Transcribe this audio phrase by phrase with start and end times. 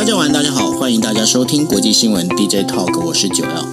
[0.00, 3.68] 大家晚安，大家好，欢迎大家收听国际新闻 DJ Talk，我是九幺。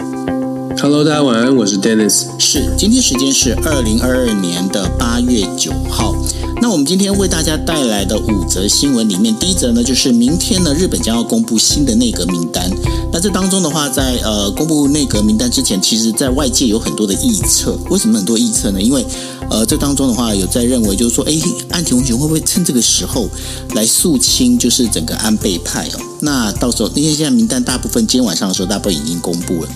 [0.77, 2.25] Hello，大家晚安，我是 Dennis。
[2.37, 6.13] 是，今天时间是二零二二年的八月九号。
[6.61, 12.69] 那我们今天为大家带来的五则新闻里面，第一则呢，就是明天呢，日本将要公布新的内阁名单。
[13.09, 17.79] 那这当中的话，在呃公布内阁名单之前，其实在外界有很多的臆测。
[17.89, 18.81] 为什么很多臆测呢？
[18.81, 19.05] 因为
[19.49, 21.33] 呃这当中的话，有在认为就是说，哎，
[21.69, 23.27] 岸田文雄会不会趁这个时候
[23.75, 25.99] 来肃清，就是整个安倍派哦？
[26.21, 29.69] 那到时候，因为现在名单大部分今天晚上的时候，大部分已经公布了。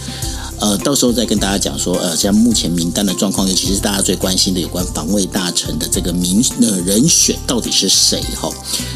[0.59, 8.47] 呃，到时候再跟大家讲说，呃，像目前名单的状况，尤其是大家最关心的有关防卫大臣的这个名呃人选到底是谁哈？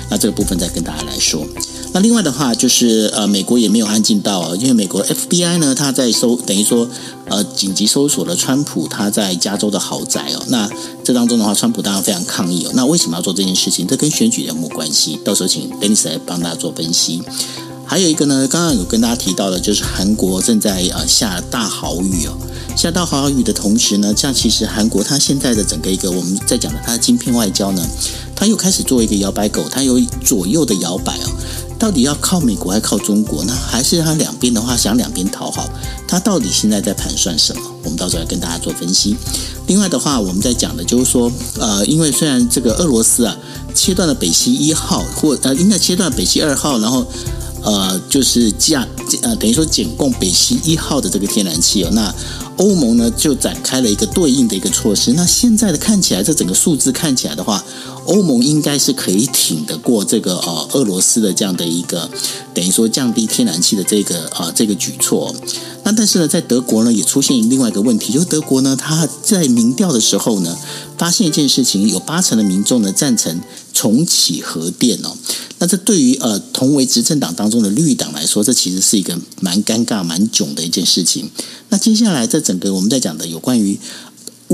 [0.09, 1.43] 那这个部分再跟大家来说。
[1.95, 6.85] 那另外的话，就是呃，美国也没有安静到啊，因为美国 FBI 呢，他在搜，等于说
[7.29, 10.43] 呃紧急搜索了川普他在加州的豪宅哦。
[10.49, 10.69] 那
[11.05, 12.71] 这当中的话，川普当然非常抗议哦。
[12.73, 13.87] 那为什么要做这件事情？
[13.87, 15.17] 这跟选举有没关系？
[15.23, 17.21] 到时候请 Dennis 来帮大家做分析。
[17.85, 22.35] 还有一个呢，刚刚有跟大家提到的，就是韩国正在呃下大豪雨哦，
[22.75, 27.87] 下大豪雨的同时呢，像其实韩国它现在的整个一个我们在讲的它的晶片外交呢，
[28.35, 31.29] 它又开始做一个摇摆狗，它有左右的摇摆哦，
[31.85, 33.55] 到底要靠美国还靠中国呢？
[33.69, 35.69] 还是他两边的话想两边讨好？
[36.07, 37.61] 他到底现在在盘算什么？
[37.83, 39.15] 我们到时候来跟大家做分析。
[39.67, 43.37] 另外的话，我们在讲的就是说，呃，因为虽然这个俄罗斯啊
[43.75, 47.05] 切断了北溪一号，或呃应该切断北溪二号，然后。
[47.67, 48.87] 呃，就是架
[49.23, 52.13] 呃，等于说减供北溪一号的这个天然气哦，那
[52.57, 55.11] 欧盟呢就展开了一个对应的一个措施。
[55.13, 57.63] 那现在的看起来，这整个数字看起来的话，
[58.05, 62.09] 欧盟应该是可以挺得过这个呃俄罗斯的这样的一个
[62.53, 65.35] 等于说降低天然气的这个啊、呃、这个举措。
[65.83, 70.57] 那但是呢，在德国呢也出现另外一个问题，就是德国呢他在民调的时候呢，
[70.97, 73.39] 发现一件事情，有八成的民众呢赞成
[73.71, 75.15] 重启核电哦。
[75.59, 81.29] 那这对于呃同为执政党当中的绿党来说，这其实是一个蛮尴尬、蛮囧的一件事情。
[81.69, 83.79] 那接下来在整个我们在讲的有关于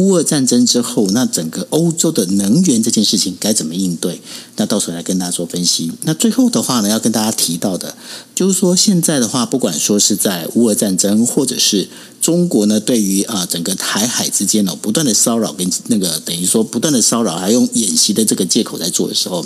[0.01, 4.19] 乌俄战争之后，那整个欧洲的能源这件事情该怎么应对？
[4.57, 5.91] 那到时候来跟大家做分析。
[6.01, 7.95] 那最后的话呢，要跟大家提到的，
[8.34, 11.88] 就是说现在的话，不管说是在乌俄战争，或者是
[12.19, 19.45] 中国呢，对于啊整个台海之间呢，不断的骚扰跟那个等于说不断的骚扰，还用演习的这个借口在做的时候。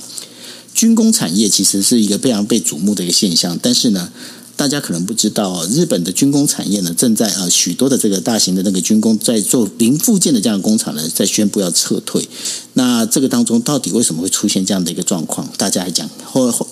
[0.73, 4.11] 军工产业其实是一个非常被瞩目的一个现象，但是呢，
[4.55, 12.27] 大家可能不知道，日本的军工产业呢，正在呃许多的这个大型的那个军工在做零附件的这样的工厂呢，在宣布要撤退。
[12.73, 15.47] 那这个当中到底为什么会出现这样的一个状况？
[15.57, 16.67] 大家来讲，后后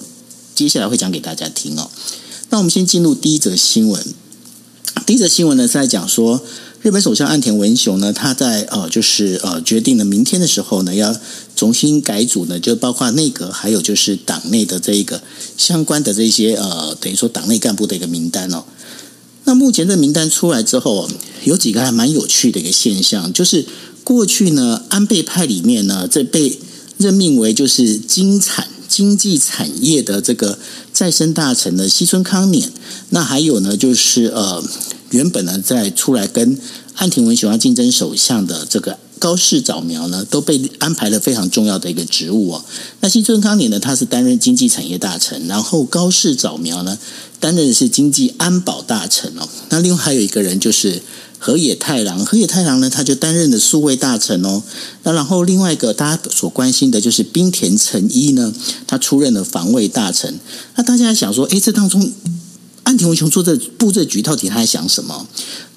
[0.56, 1.90] 接下来会讲给大家听哦。
[2.50, 4.04] 那我们先进入第一则新闻。
[5.06, 6.42] 第一则新闻呢是在讲说。
[6.84, 11.16] 日本首相岸田文雄呢，他在呃，就是呃，决定了明天的时候呢，要
[11.56, 15.24] 重新改组呢，就包括内阁，还有就是党内的这一个
[15.58, 18.66] 相关的这些呃，等于说党内干部的一个名单哦。
[19.46, 21.10] 那目前这名单出来之后，
[21.46, 23.66] 有几个还蛮有趣的一个现象，就是
[24.04, 26.60] 过去呢，安倍派里面呢，这被
[26.98, 30.60] 任命为就是经产经济产业的这个
[30.92, 32.68] 再生大臣的西村康稔，
[33.12, 34.62] 那还有呢，就是呃。
[35.14, 36.58] 原本呢，在出来跟
[36.96, 42.66] 岸田文雄要竞争首相的这个高市早苗呢，都被安排了非常重要的一个职务哦。
[43.00, 46.98] 那新村康稔呢，他是担任经济产业大臣，然后高市早苗呢，
[47.40, 49.48] 担任的是经济安保大臣哦。
[49.70, 51.02] 那另外还有一个人就是
[51.38, 54.64] 河野太郎，河野太郎呢，他就担任的数位大臣哦。
[55.04, 58.52] 那然后另外一个大家所关心的就是冰田诚一呢，
[58.88, 60.40] 他出任了防卫大臣。
[60.76, 62.12] 那大家想说，诶，这当中。
[62.84, 65.28] 安田文雄做这布这局，到底他在想什么？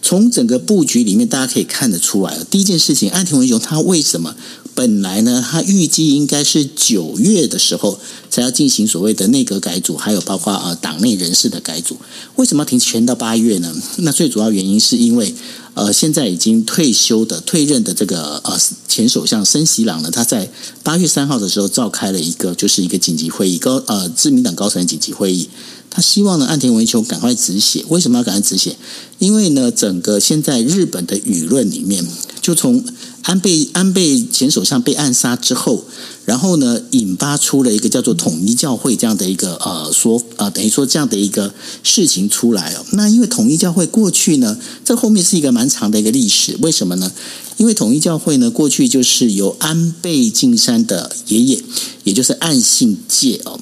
[0.02, 2.36] 从整个布局里面，大家可以看得出来。
[2.50, 4.36] 第一件事情，安田文雄他为什么
[4.74, 5.44] 本来呢？
[5.48, 7.98] 他预计应该是九月的时候
[8.30, 11.96] 才要进行所谓的内阁改组，还有包括呃党内人士的改组。
[12.36, 13.74] 为什么要提前到八月呢？
[13.98, 15.34] 那最主要原因是因为
[15.76, 20.50] 呃，现在已经退休的退任的这个呃前首相森喜朗呢，他在
[20.82, 25.50] 八月三号的时候召开了一个就是一个紧急会议，高呃自民党高层紧急会议。
[25.90, 27.84] 他希望呢，岸田文雄赶快止血。
[27.88, 28.76] 为什么要赶快止血？
[29.18, 32.06] 因为呢，整个现在日本的舆论里面，
[32.40, 32.82] 就从
[33.26, 35.84] 安倍安倍前首相被暗杀之后，
[36.24, 41.52] 然后呢，引发出了一个叫做统一教会这样的一个呃说呃，等于说这样的一个
[41.82, 42.86] 事情出来哦。
[42.92, 46.56] 那因为统一教会过去呢，这后面是一个蛮长的一个历史。
[46.62, 47.10] 为什么呢？
[47.56, 51.60] 因为统一教会呢，过去就是由安倍晋三的爷爷，
[52.04, 53.58] 也就是岸信介哦。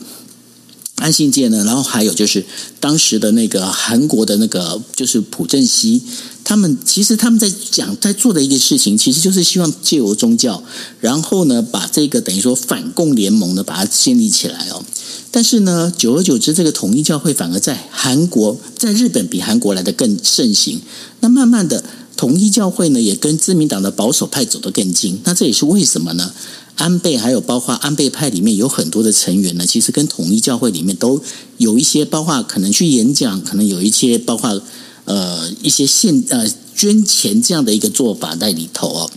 [0.96, 2.44] 安信介呢，然后还有就是
[2.78, 6.02] 当时的那个韩国的那个就是朴正熙，
[6.44, 10.62] 他们其实他们在讲在做的一个事情，其实就是希望借由宗教，
[11.00, 14.84] 然后呢把这个等于说反共联盟呢把它建立起来哦。
[15.30, 20.80] 但是呢，久而久之，这个统一教会反而在韩国、在日本比韩国来得更盛行。
[21.20, 21.82] 那慢慢的，
[22.16, 25.20] 统一教会呢，也跟自民党的保守派走得更近。
[25.24, 26.32] 那这也是为什么呢？
[26.76, 31.20] 安倍还有包括安倍派里面有很多的成员呢，其实跟统一教会里面都
[31.56, 34.60] 有一些，包括可能去演讲，可能有一些包括
[35.04, 39.10] 呃一些献呃捐钱这样的一个做法在里头哦。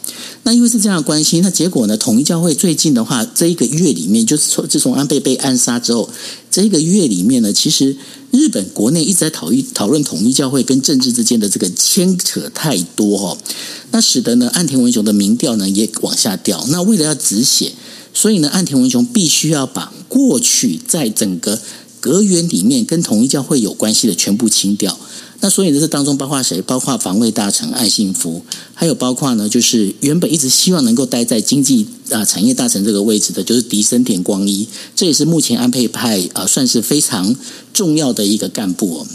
[0.44, 1.98] 那因为是这样的关系，那结果呢？
[1.98, 6.10] 统一教会最近的话，这一个月里面，就是从自从安倍被暗杀之后，
[6.50, 7.98] 这一个月里面呢，其实
[8.32, 13.38] 日本国内一直在讨论讨论统一教会跟政治之间的这个牵扯太多哦，
[13.92, 16.66] 那使得呢岸田文雄的民调呢也往下掉。
[16.70, 17.74] 那为了要止血，
[18.14, 21.60] 所以呢岸田文雄必须要把过去在整个
[22.00, 24.98] 阁员里面跟统一教会有关系的全部清掉。
[25.40, 26.60] 那所以呢，这当中包括谁？
[26.64, 28.42] 包括防卫大臣岸信夫，
[28.74, 37.36] 还有包括呢，就是原本一直希望能够待在经济啊产业大臣这个位置的，就是萩生田光一，这也是目前安倍派啊算是非常
[37.72, 39.08] 重要的一个干部哦。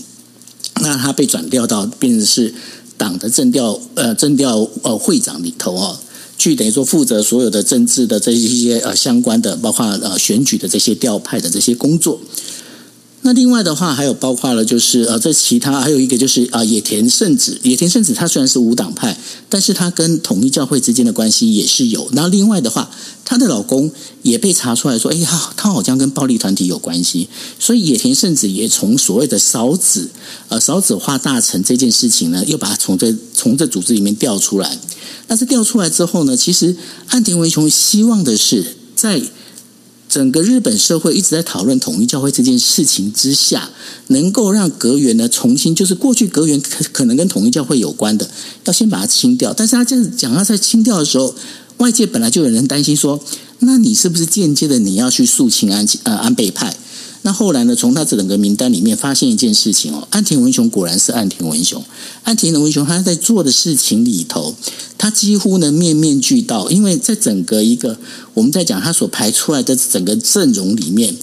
[0.80, 2.54] 那他被转调到变成是
[2.96, 5.98] 党的政调呃政调呃会长里头哦，
[6.38, 12.20] 去等于说负责所有的政治的这一些呃相关的，包括呃选举的这些调派的这些工作。
[13.24, 17.56] 那另外的话，还有包括了，就是呃，在其他还有一个就是啊，野田圣子。
[17.62, 19.16] 野田圣子她虽然是无党派，
[19.48, 22.08] 但是她跟统一教会之间的关系也是有。
[22.14, 22.90] 那另外的话，
[23.24, 23.88] 她的老公
[24.22, 27.28] 也被查出来说，哎呀，他好像跟暴力团体有关系。
[27.60, 30.10] 所以野田圣子也从所谓的少子
[30.48, 34.76] 呃少子化大臣这件事情呢，又把他从这从这组织里面调出来。
[35.28, 36.76] 但是调出来之后呢，其实
[37.06, 38.66] 岸田文雄希望的是
[38.96, 39.22] 在。
[40.12, 43.70] 整个日本社会一直在讨论统一教会这件事情之下，
[44.08, 48.28] 能够让阁员呢重新，就是过去阁员可可能跟统一教会有关的，
[48.66, 49.54] 要先把它清掉。
[49.54, 51.34] 但是他这样讲，他在清掉的时候，
[51.78, 53.18] 外界本来就有人担心说，
[53.60, 56.76] 那你是不是间接的你要去肃清安呃安倍派？
[57.24, 57.76] 那后来呢？
[57.76, 61.84] 从他整个名单里面发现一件事情哦，岸田文雄果然是岸田文雄。
[62.24, 64.56] 岸田文雄他在做的事情里头，
[64.98, 66.69] 他几乎呢面面俱到。
[66.69, 67.96] 因为在整个一个
[68.34, 71.16] 我们在讲他所排出来的整个阵容里面，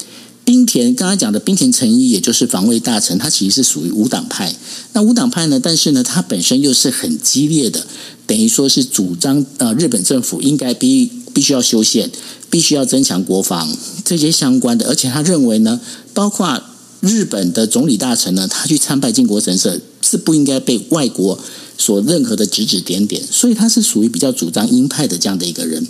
[0.49, 4.55] 滨田刚才讲的滨田诚一，也就是防卫大臣，他其实是属于无党派。
[4.93, 7.85] 那无党派呢，但是呢，他本身又是很激烈的，
[8.25, 12.09] 等于说是主张呃日本政府应该必必须要修宪。
[12.49, 15.79] 必须要增强国防这些相关的，而且他认为呢，
[16.15, 16.59] 包括
[16.99, 21.37] 日本的总理大臣呢，他去参拜靖国神社是不应该被外国
[21.77, 25.87] 所任何的指指点点，所以他是属于比较主张鹰派的这样的一个人。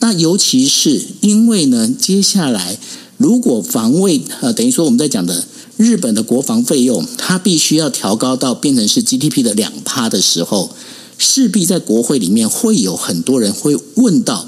[0.00, 2.76] 那尤其是因为呢，接下来
[3.20, 5.44] 如果防卫呃，等于说我们在讲的
[5.76, 10.70] 日本的国防费用，它必须要调高到变成是 GDP 的两趴的时候，
[11.18, 14.46] 势必在国会里面会有很多人会问到。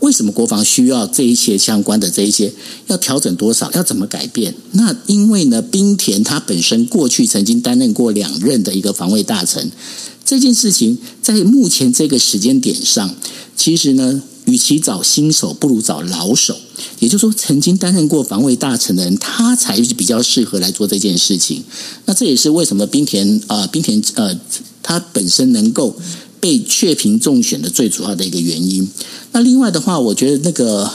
[0.00, 2.52] 为什么国防需要这一些相关的这一些
[2.86, 3.70] 要调整多少？
[3.72, 4.54] 要怎么改变？
[4.72, 9.70] 那因为呢，冰田他本身过去曾经担任过两任的一个防卫大臣，
[10.24, 13.14] 这件事情在目前这个时间点上，
[13.54, 16.56] 其实呢，与其找新手，不如找老手。
[16.98, 21.62] 也就是说，曾经担任过防卫大臣的人，他才是比较适合来做这件事情。
[22.06, 24.36] 那这也是为什么滨田啊、呃，滨田呃，
[24.82, 25.94] 他本身能够。
[26.38, 28.88] 被确评中选的最主要的一个原因。
[29.32, 30.88] 那另外的话，我觉得那个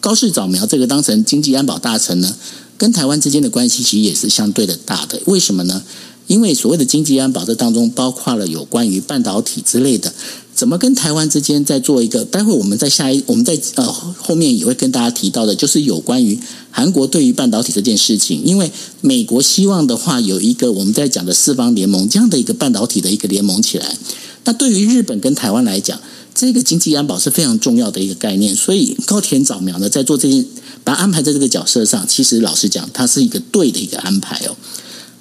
[0.00, 2.34] 高市早苗这个当成经济安保大臣呢，
[2.78, 5.20] 跟台湾之间的关系其实也是相对的大的。
[5.26, 5.82] 为什么呢？
[6.28, 10.14] 因为所谓的经济安保这当中包括了有关于半导体之类的，
[10.56, 12.24] 怎么跟台湾之间再做一个？
[12.24, 16.38] 待会我们在下一我们在呃后面也会跟大家提到的，就是有关于
[16.70, 18.42] 韩国对于半导体这件事情。
[18.42, 18.72] 因为
[19.02, 23.94] 美国希望的话，有一个我们在讲的四方联盟这样的一个半导体的一个联盟起来。
[24.44, 26.00] 那对于日本跟台湾来讲，
[26.34, 30.42] 这个经济安保是非常重要的一个概念，所以高田早苗呢，在做这件，
[30.82, 34.56] 把它安排在这个角色上，其实老实讲，它是一个对的一个安排哦。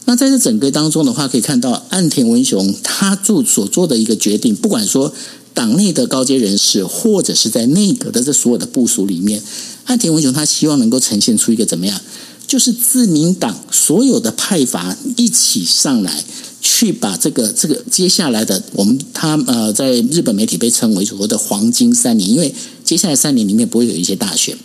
[0.06, 5.14] 那在这整个当中的话，可以看到岸田文雄他做所做的一个决定，不管说
[5.54, 9.42] 党内的高阶人士，或者是在内阁的这所有的部署里面，
[9.86, 12.00] 岸田文雄他希望能够呈现出一个怎么样，
[12.48, 16.24] 就是自民党所有的派阀一起上来。
[16.68, 22.52] 去把这个这个接下来的我们他呃，在日本媒体被称为所谓的黄金三年，因为
[22.84, 24.58] 接下来三年里面不会有一些大选，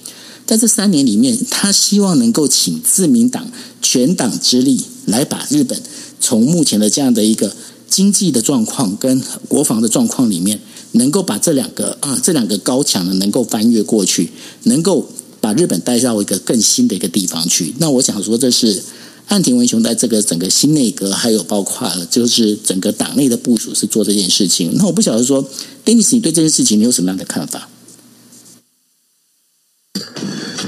[0.51, 5.81] 在这三年里面，他希望能够请自民党全党之力来把日本
[6.21, 7.55] 从目前的这样的一个
[7.89, 10.59] 经济的状况跟国防的状况里面，
[10.91, 14.29] 能够把这两个啊这两个高墙呢能够翻越过去，
[14.65, 15.09] 能够
[15.41, 17.73] 把日本带到一个更新的一个地方去。
[17.79, 18.83] 那我想说这是。
[19.29, 24.73] 岸田文雄在这个整个新内阁，还有包括就是整个党内的部署是做这件事情。
[24.75, 25.49] 那我不晓得说
[25.85, 27.69] ，Dennis，你对这件事情你有什么样的看法？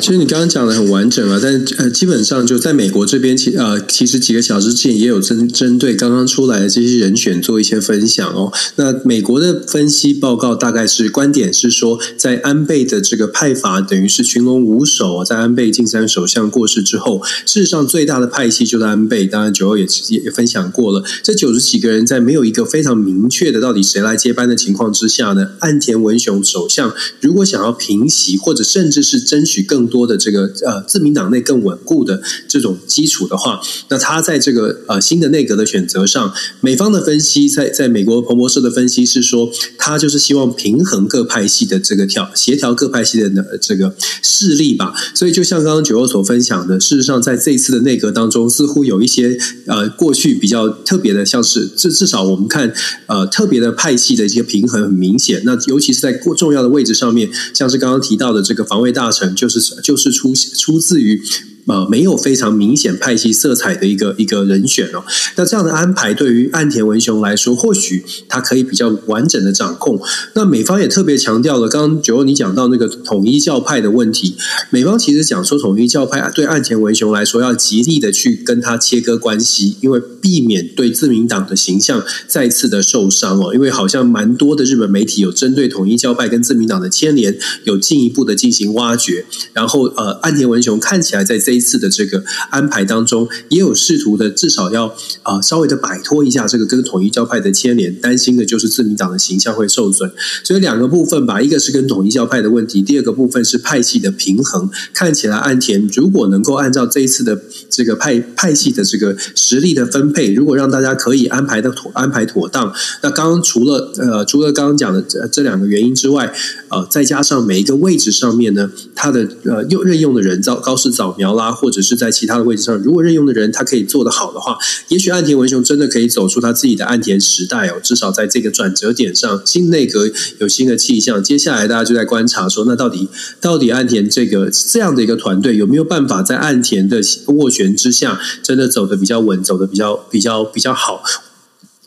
[0.00, 8.52] 其实你刚刚讲的很完整啊，但呃，基本上就在美国这边，其呃，其实几个小时之前也有针针对刚刚出来的这些人选做一些分享哦。
[8.76, 19.24] 那美国的分析报告大概是观点是说，在安倍的这个派阀等于是群龙无首，在安倍晋三首相过世之后，事实上最大的派系就在安倍。
[19.26, 44.94] 当然，九欧也也分享过了，这九十几个人在没有一个非常明确的到底谁来接班的情况之下呢，岸田文雄首相如果想要平息或者甚至是是争取更多的这个呃，自民党内更稳固的这种基础的话，那他在这个呃新的内阁的选择上，美方的分析在在美国彭博社的分析是说，他就是希望平衡各派系的这个调协调各派系的这个势力吧。
[45.14, 52.72] 所以就像刚刚九欧所分享的，事实上在这一次的内阁当中，似乎有一些呃过去比较特别的，像是至至少我们看
[53.06, 55.42] 呃特别的派系的一些平衡很明显。
[55.44, 59.60] 那尤其是在过重要的位置上面，像是刚刚提到的这个防卫大大成，就是。
[59.82, 61.20] 就是出出自于。
[61.66, 65.04] 呃，没有非常明显派系色彩的一个一个人选哦。
[65.36, 70.00] 那这样的安排对于岸田文雄来说，或许他可以比较完整的掌控。
[70.34, 74.34] 那美方也特别强调了，刚刚九欧你讲到那个统一教派的问题，
[74.70, 83.54] 美方其实讲说统一教派对岸田文雄来说要极力的去跟他切割关系，因为避免对自民党的形象再次的受伤哦。
[83.54, 89.24] 因为好像蛮多的日本媒体有针对统一教派跟自民党的牵连，有进一步的进行挖掘。
[89.52, 91.51] 然后呃，岸田文雄看起来在这。
[91.52, 94.86] 这一次的这个安排当中，也有试图的，至少要
[95.22, 100.10] 啊、稍微的摆脱一下这个跟统一教派的牵连，担心的就是自民党的形象会受损。
[100.42, 104.70] 所以两个部分吧，一个是跟统一教派的问题，第二个部分是派系的平衡。
[104.94, 116.32] 看起来岸田如果能够按照这一次的这个派派系的这个实力的分配，如果让大家可以安排的妥安排妥当，那刚刚除了呃除了刚刚讲的这这两个原因之外，
[116.70, 121.41] 呃再加上每一个位置上面呢，他的呃用任用的人造高市早苗啦。
[121.42, 124.56] 啊，或者是在其他的位置上，如果任用的人他可以做得好的话，
[124.88, 127.80] 也许岸田文雄真的可以走出他自己的岸田时代哦。
[127.82, 131.22] 至少在这个转折点上，新内阁有新的气象。
[131.22, 133.08] 接下来大家就在观察说，那到底
[133.40, 141.02] 到底岸田这个这样的一个团队有没有办法在岸田的斡旋之下，真的走得比较稳，走得比较比较比较好？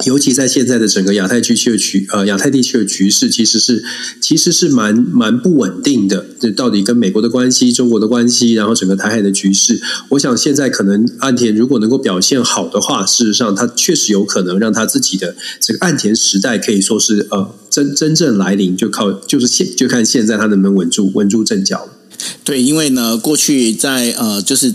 [0.03, 3.81] 尤其在现在的整个亚太地区的局，呃，亚太地区的局势其实是
[4.19, 6.25] 其实是蛮蛮不稳定的。
[6.37, 21.87] 这到底跟美国的关系、中国的关系，然后整个台海的局势，我想现在可能岸田如果能够表现好的话，事实上他确实有可能让他自己的这个岸田时代可以说是呃真真正来临，就靠就是现就看现在他能不能稳住稳住阵脚。
[22.43, 24.73] 对，因为呢，过去在呃就是。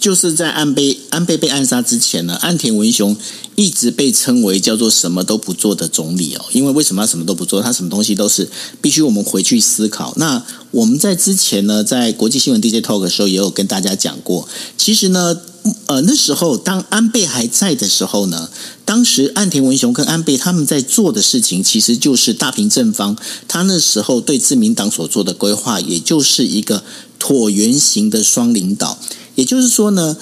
[0.00, 3.14] 就是在安倍安倍被暗杀之前呢，岸田文雄
[3.54, 6.44] 一直被称为叫做什么都不做的总理哦。
[6.52, 7.60] 因为为什么他什么都不做？
[7.60, 8.48] 他什么东西都是
[8.80, 10.14] 必须我们回去思考。
[10.16, 14.48] 那我们在之前呢，在国际新闻 DJ Talk 的时候，也有跟大家讲过。
[14.78, 15.38] 其实呢，
[15.84, 18.48] 呃，那时候当安倍还在的时候呢，
[18.86, 23.14] 当时岸田文雄跟安倍他们在做的事情，其实就是大平正方
[23.46, 26.82] 他那时候对自民党所做的规划，也就是一个
[27.18, 28.98] 椭圆形的双领导。
[29.40, 30.18] 也就是说呢，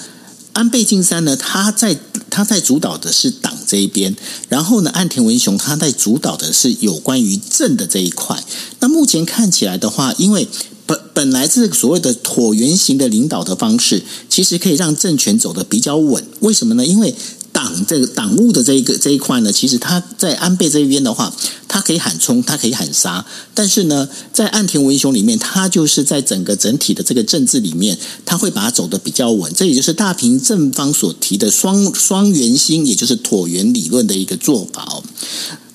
[0.53, 1.99] 安倍晋三呢，他在
[2.29, 4.15] 他在主导的是党这一边，
[4.47, 8.41] 然后呢，岸田文雄他在主导的是有关于政的这一块。
[8.79, 10.47] 那目前看起来的话，因为
[10.85, 16.23] 本本来这个所谓的椭圆形的领导的方式，其实可以让政权走得比较稳。
[16.39, 16.85] 为什么呢？
[16.85, 17.13] 因为
[17.61, 21.33] 党这个党务的这一个这一块呢，其实他在安倍这边的话。
[21.71, 23.23] 他可以喊冲，他可以喊杀，
[23.53, 29.53] 但是呢，在岸田文雄里面，他就是在整个整体的这个政治里面，他会把它走得比较稳。
[29.53, 35.03] 这也就是大平正方所提的双双圆心，也就是椭圆理论的一个做法哦。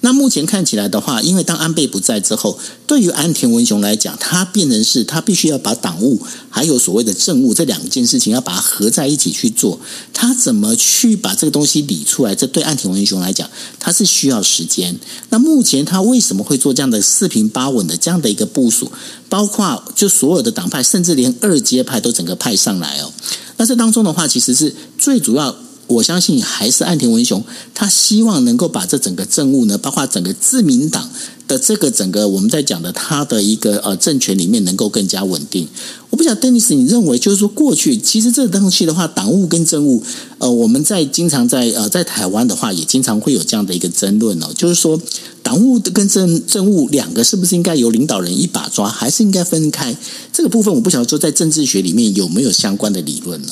[0.04, 6.20] 那目前看起来的话，因为当安倍不在之后，对于岸田文雄来讲，他变成是他必须要把党务
[6.50, 9.80] 还有所谓的政务这两件事情要把它合在一起去做。
[10.12, 12.34] 他怎么去把这个东西理出来？
[12.34, 13.48] 这对岸田文雄来讲，
[13.80, 14.94] 他是需要时间。
[15.30, 18.92] 那目前他为什么会做这样的四平八稳的这样的一个部署？
[19.30, 23.10] 包括就所有的党派，甚至连二阶派都整个派上来哦。
[23.56, 25.56] 那这当中的话，其实是最主要。
[25.86, 27.42] 我相信还是岸田文雄，
[27.74, 31.10] 他希望能够把这整个政务呢，包括整个自民党
[31.46, 35.68] 的这个整个我们在讲的他的一个呃政权里面能够更加稳定。
[36.10, 40.02] 我不晓得，Denis，你认为就是说过去其实这东西的话，党务跟政务，
[40.38, 44.98] 呃，我们在经常在呃在台湾的话，也经常会有这样的一个争论哦，就是说
[45.42, 49.94] 党务跟政政务两个是不是应该由领导人一把抓，还是应该分开？
[50.32, 53.48] 这个部分我不晓得说在政治学里面有没有相关的理论呢？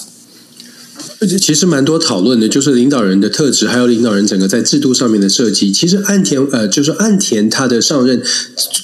[1.38, 5.70] 其实蛮多讨论的，就是领导人的特质，还有领导人整个在制度上面的设计。
[5.72, 8.22] 其实岸田呃，就是岸田他的上任，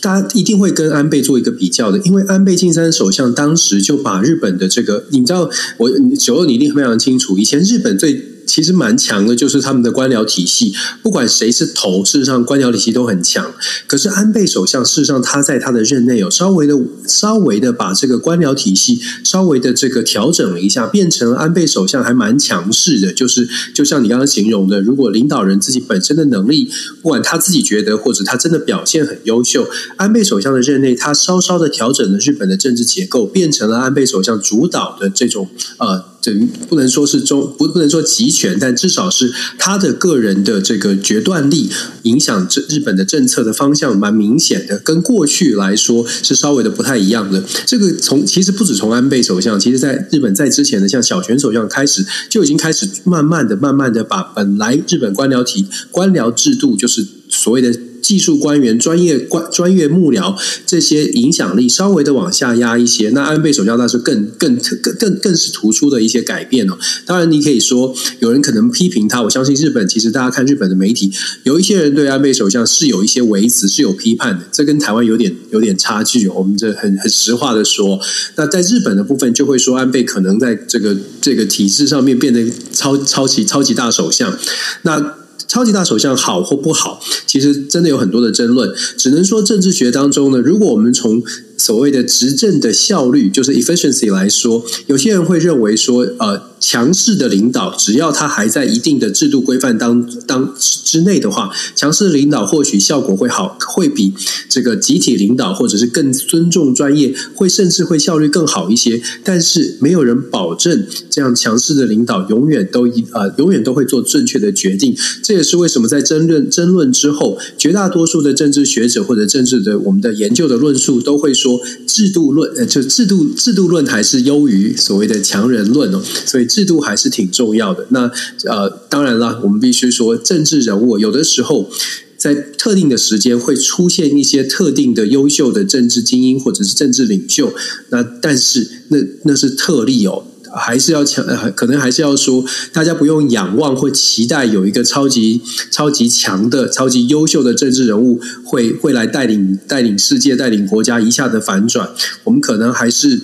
[0.00, 8.37] 大家一定会跟安倍做一个比较的，因为安倍晋三首相当时就把日本的这个，你知道，我九二你一定非常清楚，以前日本最。
[8.48, 13.52] 其实蛮强的，就是他们的官僚体系，不管谁是头，事实上官僚体系都很强。
[13.86, 16.74] 可是安倍首相，事实上他在他的任内有稍微的、
[17.06, 23.12] 稍微的把这个官僚体系稍微的这个调整了一下，变成安倍首相还蛮强势的。
[23.12, 26.70] 就是就像你刚刚形容的，如果领导人自己本身的能力，
[27.02, 36.17] 不管他自己觉得或者他真的表现很优秀，安倍首相的任内他稍稍的调整了日本的政治结构，变成了安倍首相主导的这种呃。
[36.22, 41.70] 等于不能说是中不不能说集权，但至少是他的个人的这个决断力
[42.02, 47.42] 影响这日本的政策的方向蛮明显的，跟过去来说是稍微的不太一样的。
[47.66, 57.72] 这个从其实不止从安倍首相，其实在日本在之前的像小泉首相开始就已经开始慢慢的、慢慢的把本来日本官僚体官僚制度就是所谓的。
[58.02, 60.36] 技术官员、专业官、专业幕僚
[60.66, 66.78] 这些影响力稍微的往下压一些，那安倍首相那是更更更更更是突出的一些改变哦。
[67.04, 71.12] 当然，你可以说有人可能批评他，我相信日本其实大家看日本的媒体，
[71.42, 76.28] 有一些人对安倍首相是有一些微词，是有批判的，这跟台湾有点有点差距。
[76.28, 78.00] 我们这很很实话的说，
[78.36, 84.36] 那在日本的部分就会说安倍可能在这个这个体制上面变得超超级超级大首相，
[84.82, 85.14] 那。
[85.48, 88.70] 超级大首相好或不好，其实真的有很多的争论。
[88.96, 91.22] 只能说政治学当中呢，如果我们从
[91.56, 104.12] 所谓的执政的效率，就是 efficiency 来说，有些人会认为说，呃，强势的领导，只要他还在一定的制度规范当当之内的话，强势领导或许效果会好，会比
[104.50, 109.00] 这个集体领导或者是更尊重专业，会甚至会效率更好一些。
[109.24, 114.94] 但是没有人保证这样强势的领导永远都一呃永远都会做正确的决定。
[115.22, 121.58] 这也是为什么在争论争论之后，绝大多数的政治学者或者政治的我们的研究的论述都会说。
[121.86, 127.86] 制度论，呃，就制度制度论还是优于所谓的强人论哦，所以制度还是挺重要的。
[127.90, 128.10] 那
[128.44, 131.70] 呃，当然了，我们必须说，政治人物有的时候
[132.16, 137.52] 在特定的时间会出现一些特定的优秀的政治精英或者是政治领袖，
[137.90, 140.24] 那但是那那是特例哦。
[140.50, 142.42] 还是要强， 可能还是要说，
[142.72, 151.90] 大家不用仰望或期待有一个超级超级强的、超级优秀的政治人物会会来带领带领世界、带领国家一下的反转。
[152.24, 153.20] 我们可能还是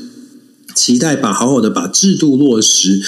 [0.74, 3.00] 期待把好好的把制度落实，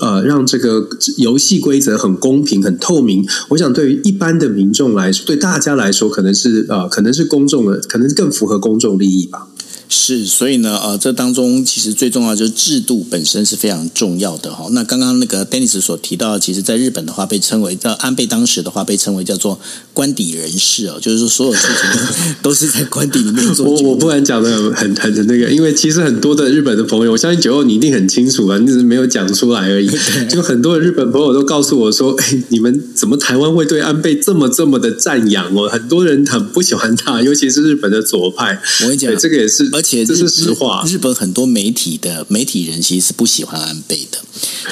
[0.00, 3.26] 呃，让这个游戏规则很公平、很透明。
[3.48, 9.48] 我想，对于一般的民众来说，对大家来说，可能是呃，可能是公众的，可能更符合公众利益吧。
[9.90, 14.68] 是，所以呢，呃，这当中其实最重要就是制度本身是非常重要的哈。
[14.72, 19.58] 那刚刚那个 Dennis 所提到，其实在日本的话被称为叫安倍当时的话被称为叫做
[19.94, 23.64] 官邸人士哦，就是说所有事情都 是在官邸里面做。
[23.64, 29.88] 我我不敢讲的很很的那个，因为其实很多的日本的朋友，我相信九欧你一定很清楚啊，你只是没有讲出来而已。
[30.28, 35.68] 就很多的日本朋友都告诉我说，哎，你们怎么台湾会对安倍这么这么的赞扬哦？
[35.68, 38.60] 很多人很不喜欢他，尤其是日本的左派。
[38.82, 39.68] 我跟你讲，这个也是。
[39.72, 44.18] 而且这是实话，日本很多媒体的媒体人其实是不喜欢安倍的。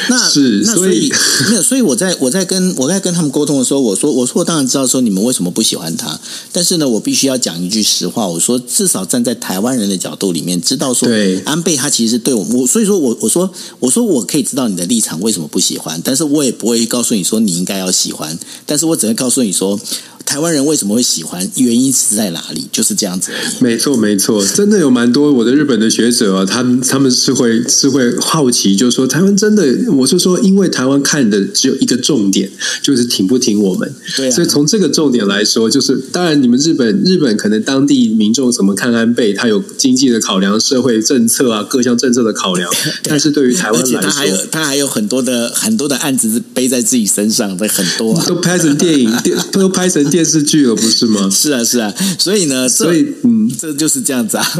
[0.08, 1.12] 那是那所以
[1.48, 6.18] 没有，所以我在我在跟我在跟他们沟通的时候，我说我说我当然知道说你们为什么不喜欢他，
[6.52, 11.08] 但是呢，我必须要讲一句实话，我说至少站在台湾人的角度里面，知道说
[11.44, 18.36] 安倍他其实对我所以说我我说我说我可以知道你的立场为什么不喜欢，但是我也不会告诉你说你应该要喜欢，
[18.66, 19.78] 但是我只能告诉你说。
[20.26, 21.48] 台湾人为什么会喜欢？
[21.54, 22.66] 原因是在哪里？
[22.72, 23.54] 就是这样子而已。
[23.60, 32.50] 没错，没错，真的有蛮多我的日本的学者啊，他们他们是会是会好奇，就是说台湾真的，我是说，因为台湾看的只有一个重点，
[32.82, 33.94] 就是挺不挺我们。
[34.16, 34.30] 对啊。
[34.30, 42.68] 所以从这个重点来说，就是当然你们日本日本可能当地民众怎么看安倍，他有经济的考量、社会政策啊各项政策的考量。
[43.04, 49.10] 但是对于台湾来说，他还有他还有很多的很多的案子是背在自己身上的很多啊，都拍成电影，
[49.52, 50.26] 都拍成电。
[50.26, 51.30] 视剧了，不是吗？
[51.30, 54.44] 是啊，是啊，所以呢，所以嗯，这就是这样子啊。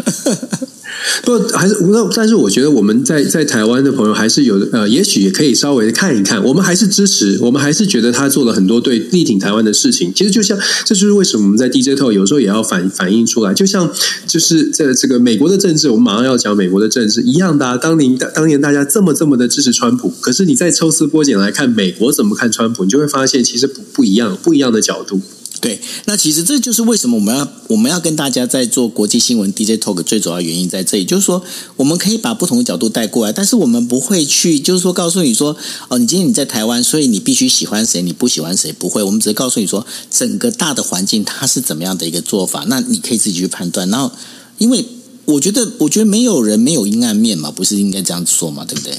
[1.24, 6.42] 不，还是那，但是我觉得我们在在台湾的朋友还是有呃，也许也可以稍微看一看。
[6.42, 10.12] 我们还是支持，我们还是觉得他做了很多对力挺台湾的事情。
[10.14, 13.52] 其实就像，这就是为什么我们在 DJ Talk 有时候也要反反映出来。
[13.52, 13.92] 就像
[14.26, 17.76] 就是这这个美国的政治，我们马上要讲美国的政治一样的啊。
[17.76, 25.20] 当年当年大家这么这么的支持川普，可是你再抽丝剥茧来看美国怎么看川普，你就会发现其实不不一样，不一样的角度。
[25.60, 31.42] 对，那其实这就是为什么我们要我们要跟大家在做国际新闻 DJ Talk 最主要原因在这里，就是说
[31.76, 35.56] 我们可以把不同的角度带过来，但是我们不会去就是说告诉你说
[35.88, 43.88] 哦，你今天你在台湾，所以你必须喜欢谁，你不喜欢谁，不会，我们只是告诉你说整个大的环境它是怎么样的一个做法，那你可以自己去判断。
[43.88, 44.12] 然后，
[44.58, 44.84] 因为
[45.24, 48.96] 我觉得，我觉得没有人没有阴暗面嘛，不是应该这样说嘛，对不对？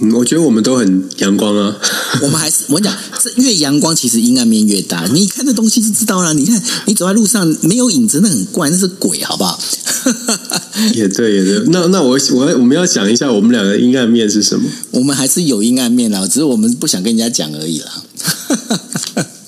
[0.00, 1.76] 嗯，我觉得我们都很阳光啊。
[2.22, 5.06] 我们还是我跟你讲，这越阳光，其实阴暗面越大。
[5.06, 6.34] 你看这东西就知道了。
[6.34, 9.58] 你看，你走在路上没有影子，那很怪，那是鬼，好不好？
[10.94, 11.64] 也对，也对。
[11.68, 14.68] 那那我我我们要讲一下，我们两个阴暗面是什么？
[14.90, 18.02] 我们还是有阴暗面啦，只是我们不想跟人家讲而已啦。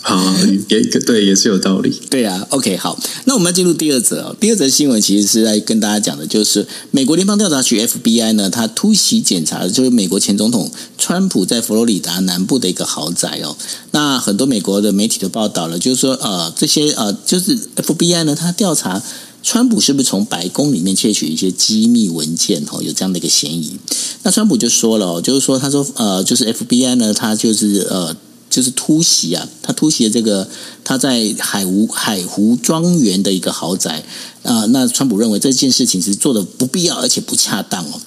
[0.09, 0.35] 好，
[0.71, 1.91] 也对，也是有道理。
[2.09, 4.35] 对啊，OK，好，那我们要进入第二则哦。
[4.41, 13.55] 第二则新闻其实是在跟大家讲的，就是美国联邦调查局 FBI 呢，他突袭检查的就是美国前总统川普在佛罗里达南部的一个豪宅哦。
[13.91, 19.03] 那很多美国的媒体都报道了，就是说呃，这些呃，就是 FBI 呢，他调查
[19.43, 23.77] 川普是不是从白宫里面窃取一些机密文件哦，有这样的一个嫌疑。
[24.23, 28.17] 那川普就说了，就是说他说呃，就是 FBI 呢，他就是呃。
[28.59, 29.49] 就是突袭啊！
[29.63, 30.49] 他突袭了这个
[30.83, 34.03] 他在海湖海湖庄园的一个豪宅
[34.43, 34.67] 啊。
[34.71, 38.01] 那川普认为这件事情是做的不必要，而且不恰当哦。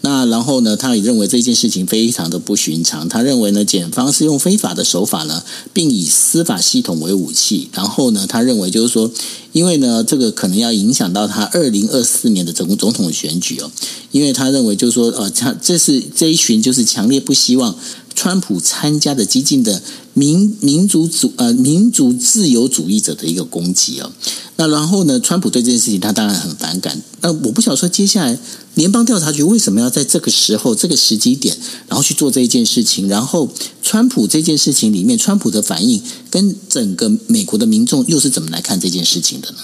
[0.00, 3.06] 那然后呢，他也认为这件事情非常的不寻常。
[3.06, 5.42] 他认为呢，检方是用非法的手法呢，
[5.74, 7.68] 并以司法系统为武器。
[7.74, 9.10] 然后呢，他认为就是说，
[9.52, 13.70] 因为呢，这个可能要影响到他二零二四年的总总统选举哦。
[14.10, 17.76] 因为他认为就是说，呃，他这是这一群就是强烈不希望。
[18.18, 19.80] 川普参加的激进的
[20.12, 24.10] 民民族主呃民族自由主义者的一个攻击哦，
[24.56, 27.00] 那然后呢，川普对这件事情他当然很反感。
[27.20, 28.36] 那我不晓得说接下来
[28.74, 33.06] 联邦调查局为什么要在这个时候这个时机点，然后去做这一件事情？
[33.06, 33.48] 然后
[33.84, 39.58] 川普这件事情里面，川普的反应跟整个美国的民众又是怎么来看这件事情的呢？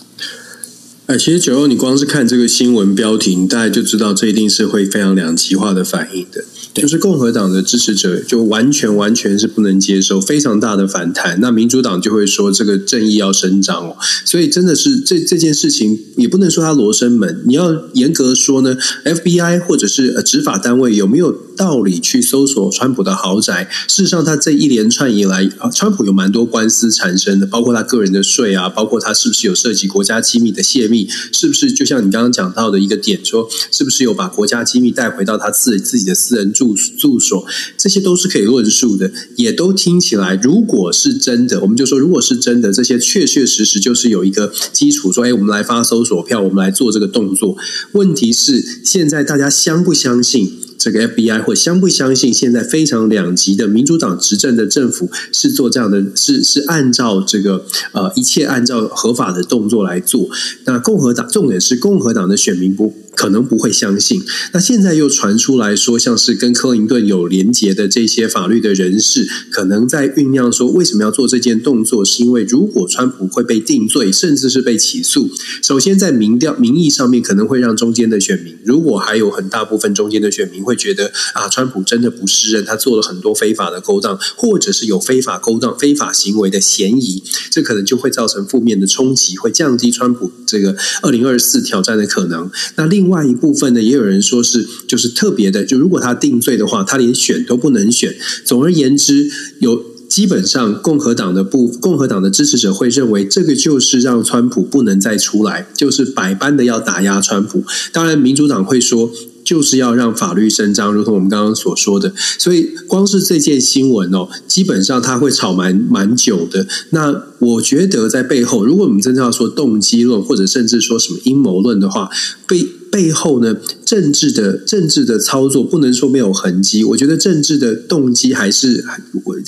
[1.07, 6.43] 哎，其实九欧，你光是看这个新闻标题，你大概就知道这一定是会非常两极化的反应的。
[6.73, 11.38] 就是共和党的支持者就完全完全是不能接受，非常大的反弹。
[11.43, 17.43] 那民主党就会说这个正义要伸张哦，所以真的是这这件事情也不能说它罗生门。
[17.47, 23.71] 你要严格说呢，FBI 或者是执法单位有没有道理去搜索川普的豪宅？
[23.88, 36.64] 事实上，他这一连串以来，川普有蛮多官司产生的，包括他个人的税啊，包括他是不是有涉及国家机密的泄密，是不是就像你刚刚讲到的一个点，说是不是有把国家机密带回到他自自己的私人住？
[36.64, 47.57] 住住所，这些都是可以论述的，也都听起来，如果是真的，我们就说，如果是真的，这些确确实实就是有一个基础，说，哎，我们来发搜索票，我们来做这个动作。
[47.93, 60.29] 问题是，现在大家相不相信这个 FBI，或相不相信现在非常两极的民主党执政的政府是做这样的，是是按照这个呃一切按照合法的动作来做？
[60.66, 62.94] 那共和党重点是共和党的选民不。
[63.16, 64.22] 可能不会相信。
[64.53, 72.05] 那现在又传出来说，像是跟克林顿有连结的这些法律的人士，可能在酝酿说，为什么要做这件动作？
[72.05, 75.31] 是因为如果川普会被定罪，甚至是被起诉，
[75.62, 92.50] 首先在民调民意上面可能会让中间的选民，如果还有很大部分中间的选民会觉得啊，川普真的不是人，他做了很多非法的勾当，或者是有非法勾当、非法行为的嫌疑，这可能就会造成负面的冲击，会降低川普这个二零二四挑战的可能。
[92.77, 98.17] 那另另外一部分呢，也有人说是就是特别的，就如果他定罪的话，他连选都不能选。
[98.47, 107.62] 总而言之，有基本上共和党的部共和党的支持者会认为，这个就是让川普不能再出来，就是百般的要打压川普。
[107.93, 109.12] 当然，民主党会说。
[109.44, 112.12] 就是要让法律伸张，如同我们刚刚所说的。
[112.38, 116.66] 所以，光是这件新闻哦，基本上它会吵蛮蛮久的。
[116.90, 122.09] 那我觉得在背后，如果我们真的要说动机论，或者甚至说什么阴谋论的话，
[122.48, 123.54] 背背后呢，
[123.85, 126.83] 政治的政治的操作不能说没有痕迹。
[126.85, 128.85] 我觉得政治的动机还是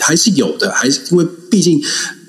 [0.00, 1.82] 还是有的，还是因为毕竟。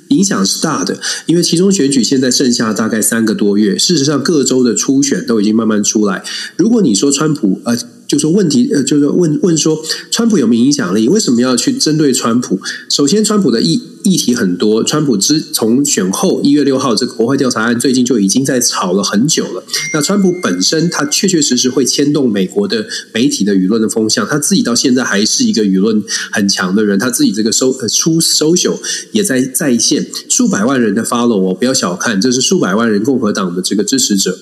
[0.10, 6.24] 影响是大的，因为其中选举现在剩下大概三个多月，事实上各州的初选都已经慢慢出来。
[6.56, 7.78] 如果你说川普呃。
[8.08, 9.78] 就说问题，呃，就是问问说，
[10.10, 11.10] 川普有没有影响力？
[11.10, 12.60] 为什么要去针对川普？
[12.90, 14.82] 首先，川普的议议题很多。
[14.84, 19.62] 川普之从选后一月六号这个国会调查案，最近就已经在吵了很久了。
[19.94, 24.26] 那川普本身，他确确实实会牵动美国的媒体的舆论的风向。
[24.26, 28.80] 他自己到现在还是一个舆论很强的人，他自己这个收呃出 social
[29.12, 34.38] 也在在线，数百万人的 follow 哦，不要小看，这是数百万人共和党的这个支持者。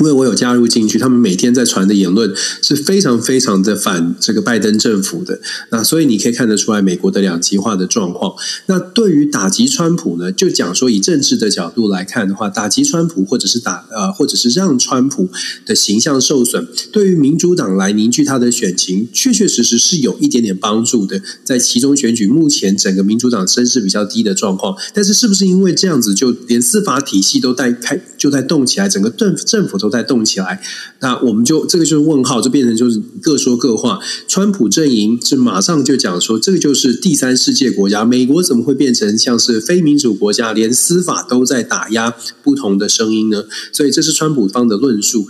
[0.00, 5.38] 因为我有加入进去，他们每天在传的言论是非常非常的反这个拜登政府的。
[5.70, 8.34] 那所以你可以看得出来美国的两极化的状况。
[8.66, 15.28] 那对于打击川普呢，就讲说以政治的角度来看的话，打击川普或者是打呃或者是让川普
[15.66, 21.20] 的形象受损，对于民主党来凝聚他的选情，确确实实是有一点点帮助的。
[21.44, 30.62] 在其中选举目前整个民主党声势比较低的状况，但是是不是因为这样子就连司法体系都在开就在动起来，整个政政府都在动起来，
[31.00, 33.98] 那我们就这个就是问号，就变成就是各说各话。
[34.28, 42.14] 川普阵营是马上就讲说，这个就是第三世界国家，美国怎么会变成像是非民主国家，连司法都在打压
[42.44, 43.44] 不同的声音呢？
[43.72, 45.26] 所以这是川普方的论述。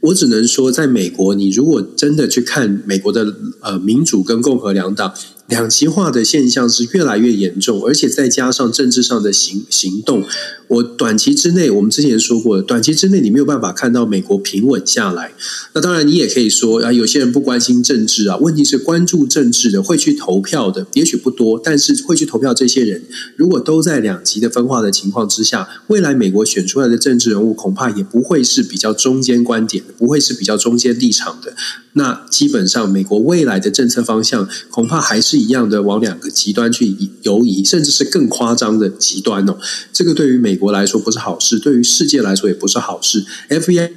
[0.00, 5.14] 我只能说，在美国，你如果真的去看美国的呃民主跟共和两党。
[5.46, 10.24] 两极化的现象是越来越严重，而且再加上政治上的行行动，
[10.68, 15.32] 我短期之内，我们之前说过，短期之内你没有办法看到美国平稳下来。
[15.72, 23.04] 那当然，你也可以说啊，有些人不关心政治啊，问题是关注政治的会去投票的，也许不多，但是会去投票这些人，
[23.36, 31.54] 如果都在两极的分化的情况之下，未来美国选出来的政治人物恐怕也不会是比较中间观点，不会是比较中间立场的。
[31.96, 39.56] 那基本上，美国未来的政策方向恐怕还是一样的，往两个极端去游移，甚至是更夸张的极端哦。
[39.92, 43.24] 这个对于美国国来说不是好事，对于世界来说也不是好事。
[43.48, 43.90] FBI。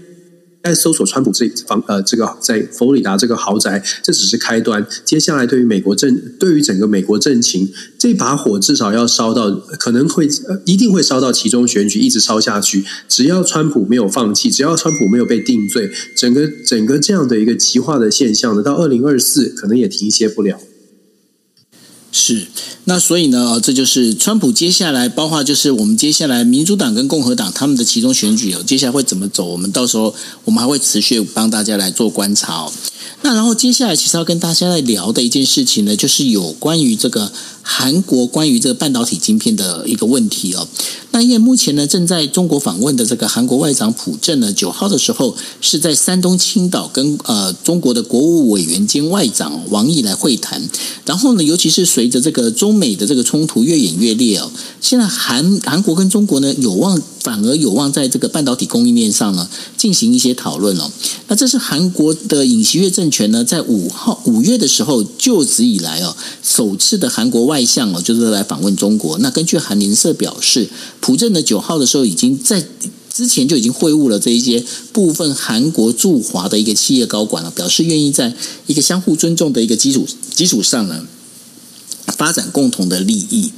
[0.64, 4.86] 在搜索川普这房呃，这个在佛罗里达这个豪宅，这只是开端。
[5.06, 9.50] 接下来对于美国政，对于整个美国政情，这把火至少要烧到，
[9.80, 10.28] 可能会
[10.66, 12.84] 一定会烧到其中选举，一直烧下去。
[13.08, 20.60] 只要川普没有放弃，只要川普没有被定罪，整个整个这样的一个极化的现象呢，到二零二四可能也停歇不了。
[22.12, 22.48] 是，
[22.86, 29.46] 那所以呢，这就是川普接下来，包括就是我们接下来民主党跟共和党他们的其中选举哦，接下来会怎么走？
[29.46, 30.14] 我们到时候
[30.46, 32.72] 我们还会持续帮大家来做观察哦。
[33.22, 40.68] 那然后接下来其实要跟大家来聊的一件事情呢，就是有关于这个韩国关于这个半导体晶片的一个问题哦。
[41.12, 50.62] 那因为目前呢，正在中国访问的这个韩国外长朴正呢，九号的时候是在山东青岛跟呃中国的国务委员兼外长王毅来会谈。
[51.06, 60.92] 然后呢，尤其是随着这个中美的这个冲突越演越烈哦，现在韩韩国跟中国呢有望反而有望在这个半导体供应链上呢进行一些讨论哦。
[61.28, 69.18] 那这是韩国的尹锡悦政权呢在五号五月的时候就职以来哦首次的韩国外相哦就是来访问中国。
[69.18, 70.70] 那根据韩联社表示。
[71.00, 72.62] 朴正的九号的时候，已经在
[73.10, 80.06] 之前就已经会晤了这一些部分韩国驻华的一个企业高管了，表示愿意在一个相互尊重的一个基础
[80.36, 81.06] 基础上呢，
[82.16, 83.52] 发展共同的利益。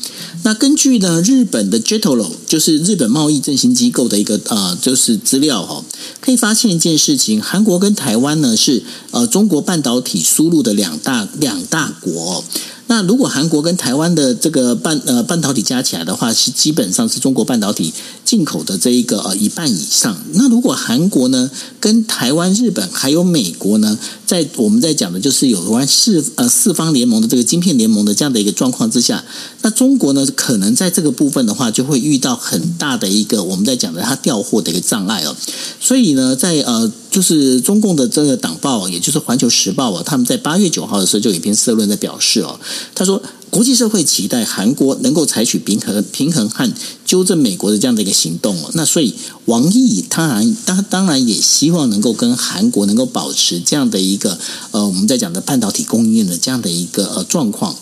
[0.44, 5.84] 那根据呢日本的 JETRO，就是日本贸易振兴机构的一个、呃，就是资料哈，
[6.22, 12.44] 可以发现一件事情：韩国跟台湾呢是呃中国半导体输入的两大两大国。
[12.92, 17.94] 那如果韩国跟台湾的这个半呃半导体加起来的话，是基本上是中国半导体
[18.26, 20.18] 进口的这一个呃一半以上。
[20.34, 29.24] 那如果韩国呢跟台湾、日本还有美国呢，在我们在讲的就是有关四呃四方联盟的这个晶片联盟的这样的一个状况之下，
[29.62, 35.36] 那中国呢可能在这个部分的话，就会遇到很大的一个我们在讲的它调货的一个障碍哦。
[35.80, 36.92] 所以呢，在呃。
[37.10, 42.60] 就是中共的这个党报，也就是《环球时报》啊，他们在八月九号的时候就有一篇社论在表示哦，
[42.94, 46.72] 他说国际社会期待韩国能够采取平衡、平衡和
[47.04, 48.70] 纠正美国的这样的一个行动哦。
[48.74, 54.38] 那所以王毅当然当当然也希望能够跟韩国能够保持这样的一个
[54.72, 57.76] 呃我们在讲的半导体供应链的这样的一个呃状况。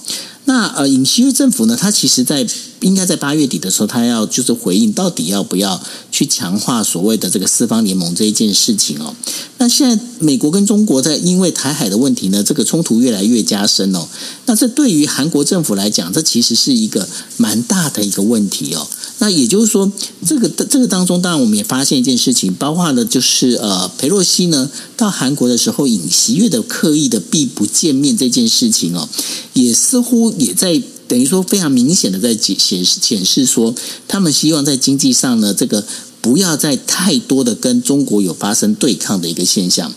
[0.48, 2.48] 那呃，尹锡悦政府呢，他其实在
[2.80, 9.14] 应该在八月底的时候，他要就是回应到底要不要去强化所谓的这个四方联盟这一件事情哦。
[9.58, 14.08] 那现在美国跟中国在因为台海的问题呢，这个冲突越来越加深哦。
[14.46, 17.06] 那这对于韩国政府来讲，这其实是一个
[17.36, 18.88] 蛮大的一个问题哦。
[19.20, 19.92] 那也就是说，
[20.26, 29.10] 这个这个当中，当然我们也发现一件事情，包括了就是呃，裴洛西呢到韩国的时候，尹锡悦的刻意的避不见面这件事情哦，
[29.54, 33.73] 也似乎也在等于说非常明显的在显示显示说，
[34.08, 35.86] 他们希望在经济上呢，这个
[36.21, 39.93] 不要再太多的跟中国有发生对抗的一个现象。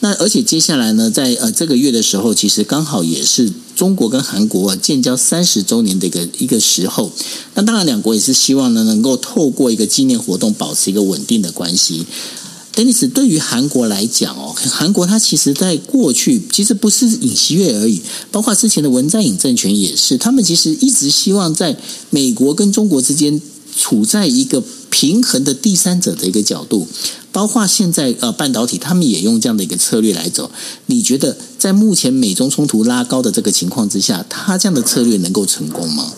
[0.00, 7.10] 那而且接下来呢，在呃这个月的时候，其实刚好也是中国跟韩国啊建交三十周年的一个一个时候。
[7.54, 12.06] 那当然，两国也是希望呢，能够透过一个纪念活动，保持一个稳定的关系。
[12.78, 21.76] Denis 对于韩国来讲哦，韩国它其实在过去其实不是尹锡悦而已，包括之前的文在寅政权也是，他们其实一直希望在
[22.10, 23.42] 美国跟中国之间
[23.76, 26.86] 处在一个平衡的第三者的一个角度，
[27.32, 30.48] 包括现在呃半导体，他们也用这样的一个策略来走。
[30.86, 36.12] 你觉得在目前美中冲突拉高的这个情况之下，他这样的策略能够成功吗？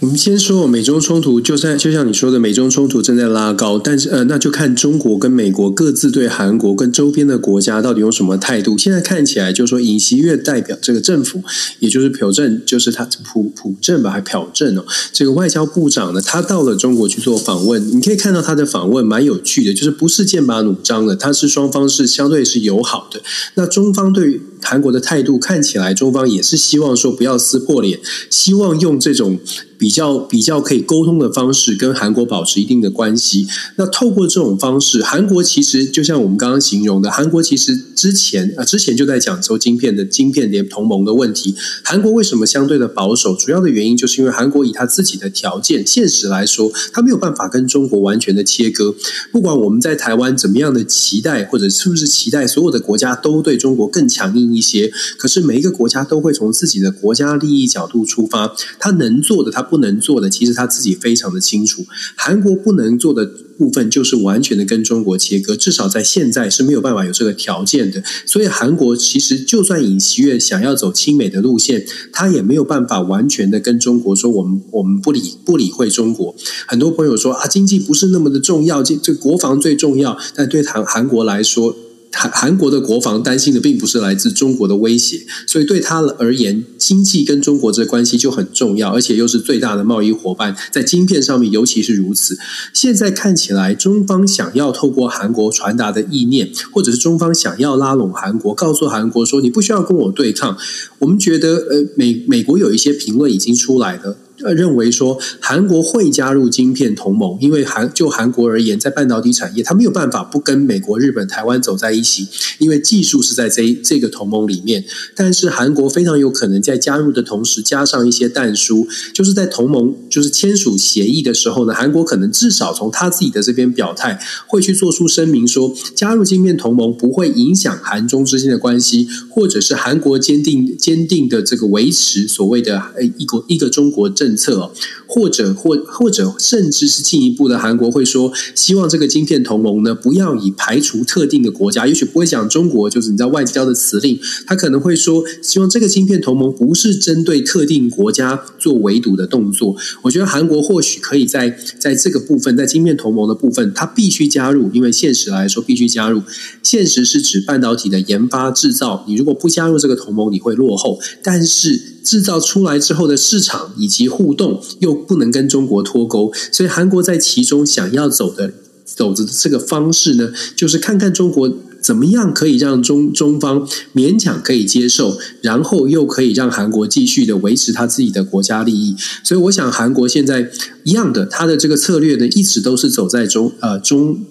[0.00, 8.78] 我们先说美中冲突，就算就像你说的，美中冲突正在拉高，但是呃，那就看中国跟美国各自对韩国跟周边的国家到底有什么态度。
[8.78, 11.42] 现在看起来，就是说尹锡悦代表这个政府，
[11.80, 17.84] 也就是朴正，就是他朴朴正吧，还朴正哦，这个外交部长呢，他到了中国去做访问。
[17.90, 23.20] 你可以看到他的访问蛮有趣的，就是不是剑拔弩张的，他是双方是相对是友好的。
[23.56, 27.98] 那中方对韩国的态度看起来，中方也是希望说不要撕破脸，
[28.30, 29.40] 希望用这种。
[29.78, 33.46] 比比较比较可以沟通的方式，跟韩国保持一定的关系。
[33.76, 41.54] 那透过这种方式，韩国其实就像我们刚刚形容的，韩国其实之前啊之前就在讲说晶片的晶片联同盟的问题。
[41.82, 43.34] 韩国为什么相对的保守？
[43.34, 48.94] 主要的原因就是因为韩国以他自己的条件现实来说，他没有办法跟中国完全的切割。
[49.32, 59.62] 不管我们在台湾怎么样的期待，或者是不是期待所有的国家都对中国更强硬一些，可是每一个国家都会从自己的国家利益角度出发，他能做的他。
[59.68, 61.84] 不能做的，其实他自己非常的清楚。
[62.16, 68.02] 韩国不能做的部分，就是完全的跟中国切割，至少在现在是没有办法有这个条件的。
[68.24, 76.34] 所以，韩国其实就算尹锡悦想要走亲美的路线，他也没有办法完全的跟中国说，我们我们不理不理会中国。
[76.66, 80.16] 很多朋友说啊，经济不是那么的重要，这这国防最重要。
[80.34, 81.74] 但对韩韩国来说，
[82.12, 92.38] 韩韩国的国防担心的并不是来自中国的威胁，所以对他而言，经济跟中国这关系就很重要，而且又是最大的贸易伙伴，在晶片上面尤其是如此。
[92.72, 100.56] 现在看起来，中方想要透过韩国传达的意念，或者是中方想要拉拢韩国，告诉韩国说你不需要跟我对抗。
[101.00, 104.16] 我们觉得，呃，美美国有一些评论已经出来了。
[104.44, 114.84] 呃，认为说韩国会加入晶片同盟，因为韩就韩国而言，在半导体产业，它没有办法不跟美国、日本、台湾走在一起，因为技术是在这这个同盟里面。
[115.16, 132.80] 但是韩国非常有可能在加入的同时，加上一些但书，就是在同盟就是签署协议的时候呢，韩国可能至少从他自己的这边表态，会去做出声明说，加入晶片同盟不会影响韩中之间的关系，或者是韩国坚定坚定的这个维持所谓的
[133.16, 134.27] 一国一个中国政。
[134.28, 134.70] 政策，
[135.06, 149.74] 或者或或者甚至是进一步的，韩国会说，希望这个晶片同盟呢，不要以排除特定的国家，也许不会讲中国，就是你知道外交的辞令，他可能会说，希望这个晶片同盟不是针对特定国家做围堵的动作。
[150.02, 156.22] 我觉得韩国或许可以在在这个部分，在晶片同盟的部分，他必须加入，因为现实来说必须加入。
[156.62, 160.98] 现实是指半导体的研发制造，你如果不加入这个同盟，你会落后。
[161.22, 168.54] 但是制造出来之后的市场以及互动又不能跟中国脱钩，所以韩国在其中想要走的
[168.86, 178.96] 走的这个方式呢，就是看看中国怎么样可以让中中方勉强可以接受，然后又可以让韩国继续的维持他自己的国家利益。
[179.22, 180.50] 所以我想韩国现在
[180.84, 184.24] 一样的，他的这个策略呢，一直都是走在中呃中。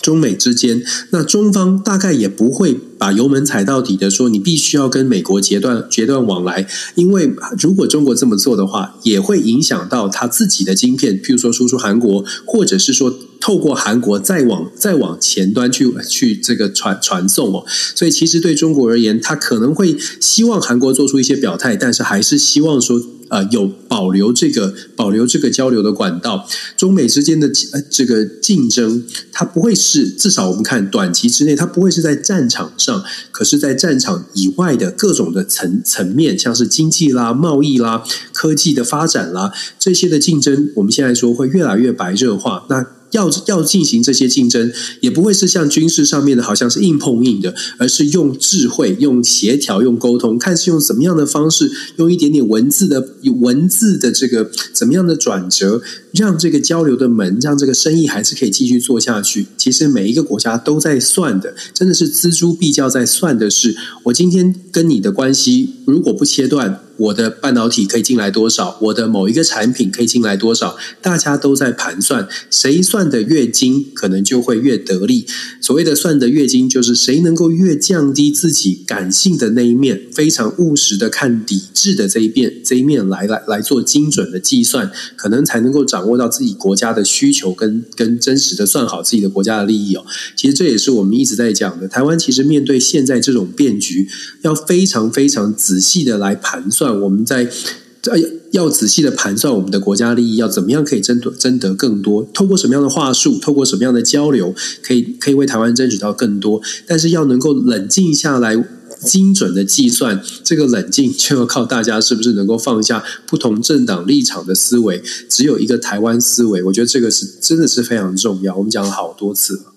[0.00, 17.64] 中美之间，那中方大概也不会把油门踩到底的说，你必须要跟美国截断截断往来，因为如果中国这么做的话，也会影响到他自己的晶片，譬如说输出韩国，或者是说透过韩国再往再往前端去去这个传传送哦。
[17.94, 23.00] 所以其实对中国而言，他可能会希望韩国做出一些表态，但是还是希望说。
[23.32, 38.04] 呃，有保留这个保留这个交流的管道，中美之间的呃这个竞争，它不会是至少我们看短期之内，它不会是在战场上，可是，在战场以外的各种的层层面，像是经济啦、贸易啦、
[38.42, 42.66] 科技的发展啦，这些的竞争，我们现在说会越来越白热化。
[42.68, 53.06] 那要要进行这些竞争，也不会是像军事上面的，好像是硬碰硬的，而是用智慧、用协调、用沟通，看是用什么样的方式，用一点点文字的
[53.40, 55.80] 文字的这个怎么样的转折，
[56.12, 59.46] 让这个交流的门，让这个生意还是可以继续做下去。
[59.56, 66.80] 其实每一个国家都在算的，真的是锱铢必较在算的是，我今天跟你的关系如果不切断。
[66.96, 68.78] 我的半导体可以进来多少？
[68.82, 70.76] 我的某一个产品可以进来多少？
[71.00, 75.26] 大家都在盘算，谁算的越精，可能就会越得利。
[75.60, 90.04] 所谓的算的越精，就是谁能够越降低自己感性的那一面，非常务实的看理智的这一面，这一面来来来做精准的计算，可能才能够掌握到自己国家的需求跟跟真实的算好自己的国家的利益哦。
[90.36, 94.06] 其实这也是我们一直在讲的，台湾其实面对现在这种变局，
[94.42, 96.81] 要非常非常仔细的来盘算。
[96.90, 102.26] 我们在要要仔细的盘算我们的国家利益，要怎么样可以争夺争得更多？
[102.32, 106.62] 透过什么样的话术，透过什么样的交流，可以可以为台湾争取到更多？
[106.86, 108.64] 但是要能够冷静下来。
[109.04, 116.62] 精准的计算，这个冷静就要靠大家是不是能够放下不同政党立场的思维，只有一个台湾思维。
[116.62, 118.54] 我觉得这个是真的是非常重要。
[118.54, 119.72] 我们讲了好多次了。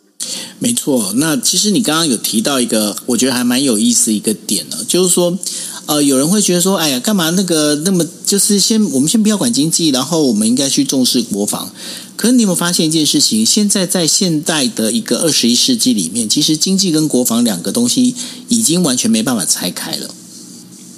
[0.60, 5.39] 没错，那其实你刚刚有提到一个，我觉得还蛮有意思一个点呢，就是说，
[5.88, 11.72] 呃，有人会觉得说，哎呀，干嘛那个那么就是先我们先不要管经济，然后我们应该去重视国防。
[12.16, 13.46] 可是你有没有发现一件事情？
[13.46, 18.16] 现在在现代的一个二十一世纪里面，其实经济跟国防两个东西
[18.48, 20.10] 已经完全没办法拆开了。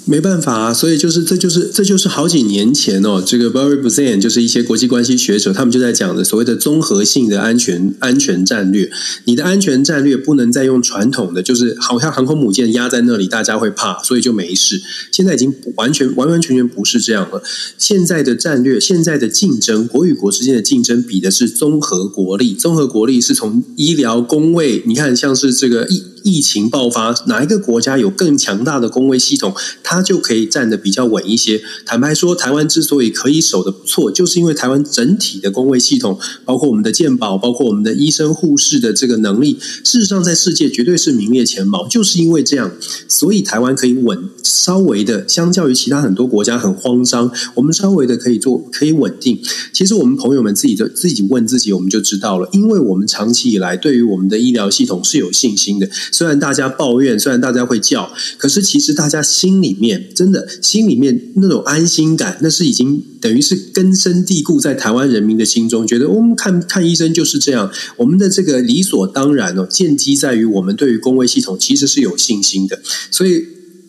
[0.08, 8.90] 没办法啊，所以就是这就是这就是好几年前哦，这个 Barry Buzan 就是一些国际关系学者，他们就在讲的所谓的综合性的安全安全战略。
[9.24, 14.80] 你的安全战略不能再用传统的，就是好像航空母舰压在那里，大家会怕，所以就没事。
[15.12, 17.42] 现在已经完全完完全全不是这样了。
[17.76, 22.54] 现在的战略，现在的竞争，国与国之间的竞争，比的是综合国力。
[22.54, 31.60] 综合国力是从医疗、工位，你看像是这个疫疫情爆发，哪一个国家有更强大的公卫系统，它就可以站得比较稳一些。
[31.84, 41.86] 坦白说，台湾之所以可以守得不错，就是因为台湾整体的公卫系统，包括我们的健保，包括我们的医生护士的这个能力，事实上在世界绝对是名列前茅。
[41.88, 42.70] 就是因为这样，
[43.08, 49.40] 所以台湾可以稳，稍微的相较于其他很多国家很慌张，我们稍微的可以做，可以稳定。
[49.72, 55.88] 其实我们朋友们自己的自己问自己，我们就知道了，因为我们长期以来对于我们的医疗系统是有信心的。
[56.12, 60.06] 虽然大家抱怨，虽然大家会叫，可是其实大家心里面。
[60.14, 72.80] 真的心里面那种安心感，那是已经等于是根深蒂固在台湾人民的心中，觉得我们看看医生就是这样，我们的这个理所当然哦，建基在于我们对于公卫系统其实是有信心的，
[73.12, 73.44] 所以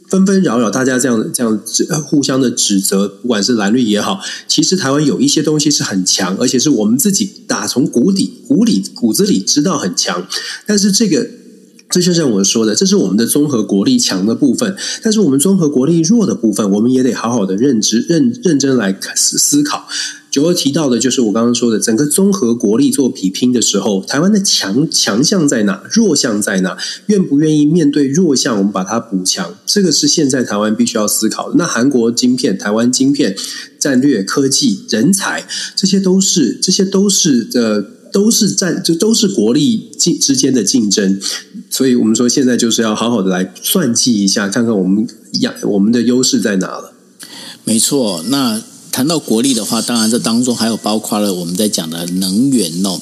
[0.07, 1.59] 纷纷扰扰，大家这样这样
[2.03, 10.27] 互相的指责，不管是蓝绿也好，其实台湾有一些东西是很强，而且是我们自己打从骨底、骨里、骨子里知道很强，
[10.67, 11.38] 但是这个。
[11.89, 19.87] 这就像我说的，这是我们的综合国力强的部分，但是我们综合国力弱的部分，我们也得好好的认知、认认真来思思考。
[20.29, 25.81] 九二提到的就是我刚刚说的，整个综合国力做比拼的时候，台湾的强强项在哪？
[25.89, 26.77] 弱项在哪？
[27.07, 29.55] 愿不愿意面对弱项，我们把它补强？
[29.65, 31.55] 这个是现在台湾必须要思考的。
[31.57, 33.35] 那韩国晶片、台湾晶片、
[33.79, 37.98] 战略、科技、人才，这些都是，这些都是呃。
[38.11, 41.19] 都是在，就都是国力竞之间的竞争，
[41.69, 45.07] 所以我们说现在就是要好好的来算计一下，看看我们
[45.41, 46.93] 亚我们的优势在哪了。
[47.63, 52.99] 没错，那谈到国力的话，当然这当中还有包括了我们在讲的能源哦。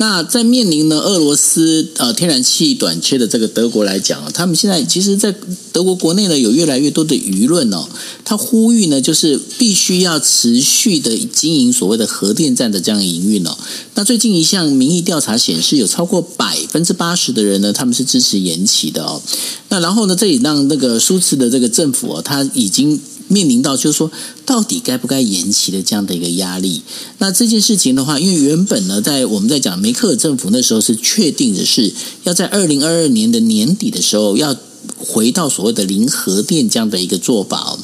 [0.00, 5.34] 那在面临呢俄罗斯呃天然气短缺的这个德国来讲啊，他们现在其实，在
[5.72, 7.88] 德国国内呢有越来越多的舆论哦，
[8.24, 13.58] 他呼吁呢就是必须要持续的经营所谓的核电站的这样营运哦。
[13.94, 19.20] 那最近一项民意调查显示，有超过百分之八十的人呢，他们是支持延期的哦。
[19.68, 23.00] 那然后呢，这也让那个舒茨的这个政府哦，他已经。
[23.28, 24.10] 面临到就是说，
[24.44, 26.82] 到底该不该延期的这样的一个压力。
[27.18, 31.92] 那这件事情的话，因为原本呢，在我们在讲梅克尔政府那时候是确定的是
[32.24, 34.56] 要在二零二二年的年底的时候要
[34.96, 37.78] 回到所谓的零核电这样的一个做法。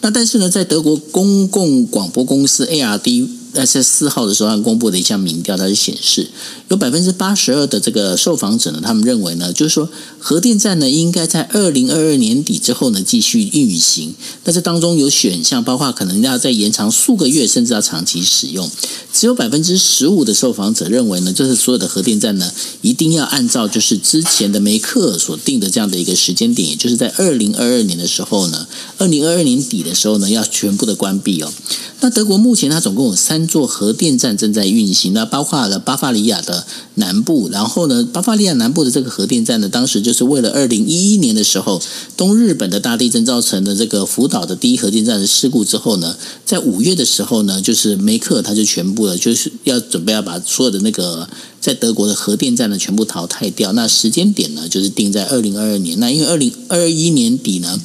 [0.00, 3.37] 那但是呢，在德国公共广播公司 ARD。
[3.52, 6.28] 在四号的时候，他公布的一项民调，它是显示
[6.68, 9.88] 有百分之八十二的这个受访者呢，他们认为呢，就是说
[10.18, 14.14] 核电站呢应该在二零二二年底之后呢继续运行。
[14.44, 18.70] 但是当中有选项，包括可能要再延长数个月，甚至要长期使用。
[19.12, 28.68] 只有百分之十五的受访者认为呢，就是所有的核电站呢一定要按照就是之前的梅克所定的这样的一个时间点，也就是在二零二二年的时候呢，
[28.98, 31.52] 二零二二年底的时候呢要全部的关闭哦。
[32.00, 36.66] 那德国目前它总共有三三座核电站正在运行，那包括了巴伐利亚的
[36.96, 41.80] 南部，然后呢，巴伐利亚南部的这个核电站呢，当时就是为了二零一一年的时候
[42.16, 51.28] 东日本的大地震造成的这个福岛的第一核电站的事故之后呢，在五月的时候呢，就是梅克他就全部了，就是要准备要把所有的那个
[51.60, 57.80] 在德国的核电站呢全部淘汰掉，那时间点呢就是定在二零二二年，那因为二零二一年底呢。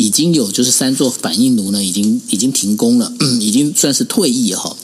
[0.00, 4.76] 已经有就是三座反应炉呢，已经已经停工了，已经算是退役哈。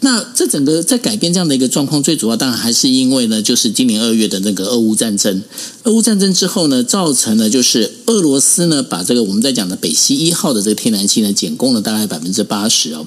[0.00, 5.42] 那这整个在改变这样的一个状况，最主要当然还是因为呢，就是今年二月的那个俄乌战争。
[5.84, 13.06] 俄乌战争之后呢，造成了就是俄罗斯呢把这个我们在讲的北溪一号的这个天然气呢减供了大概百分之八十哦。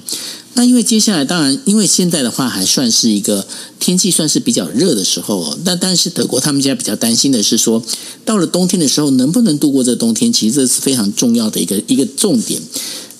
[0.54, 3.46] 那因为接下来当然，因为现在的话还算是一个
[3.78, 5.58] 天气算是比较热的时候，哦。
[5.64, 7.82] 那但是德国他们家比较担心的是说，
[8.24, 10.32] 到了冬天的时候能不能度过这冬天？
[10.32, 12.60] 其实这是非常重要的一个一个重点。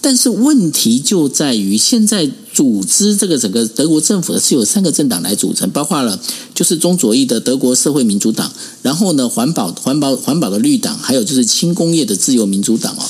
[0.03, 6.19] 但是问题就在于，现在组织这个整个德国政府的是有三个政党来组成，包括了
[6.55, 13.05] 就是中左翼的德国社会民主党，然后呢环保环保环保的绿党，还有就是轻工业的自由民主党哦。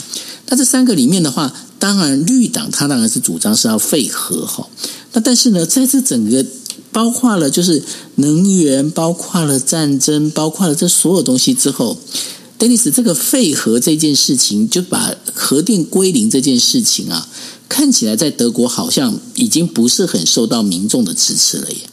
[0.49, 4.69] 那这三个里面的话，当然绿党它当然是主张是要废核哈。
[5.13, 6.45] 那但是呢，在这整个
[6.91, 7.81] 包括了就是
[8.17, 11.97] 能源，包括了战争，包括了这所有东西之后。
[12.61, 17.27] 戴尼斯这个废核这件事情，就把核电归零这件事情啊，
[17.71, 21.90] 看起来在德国好像已经不是很受到民众的支持了耶。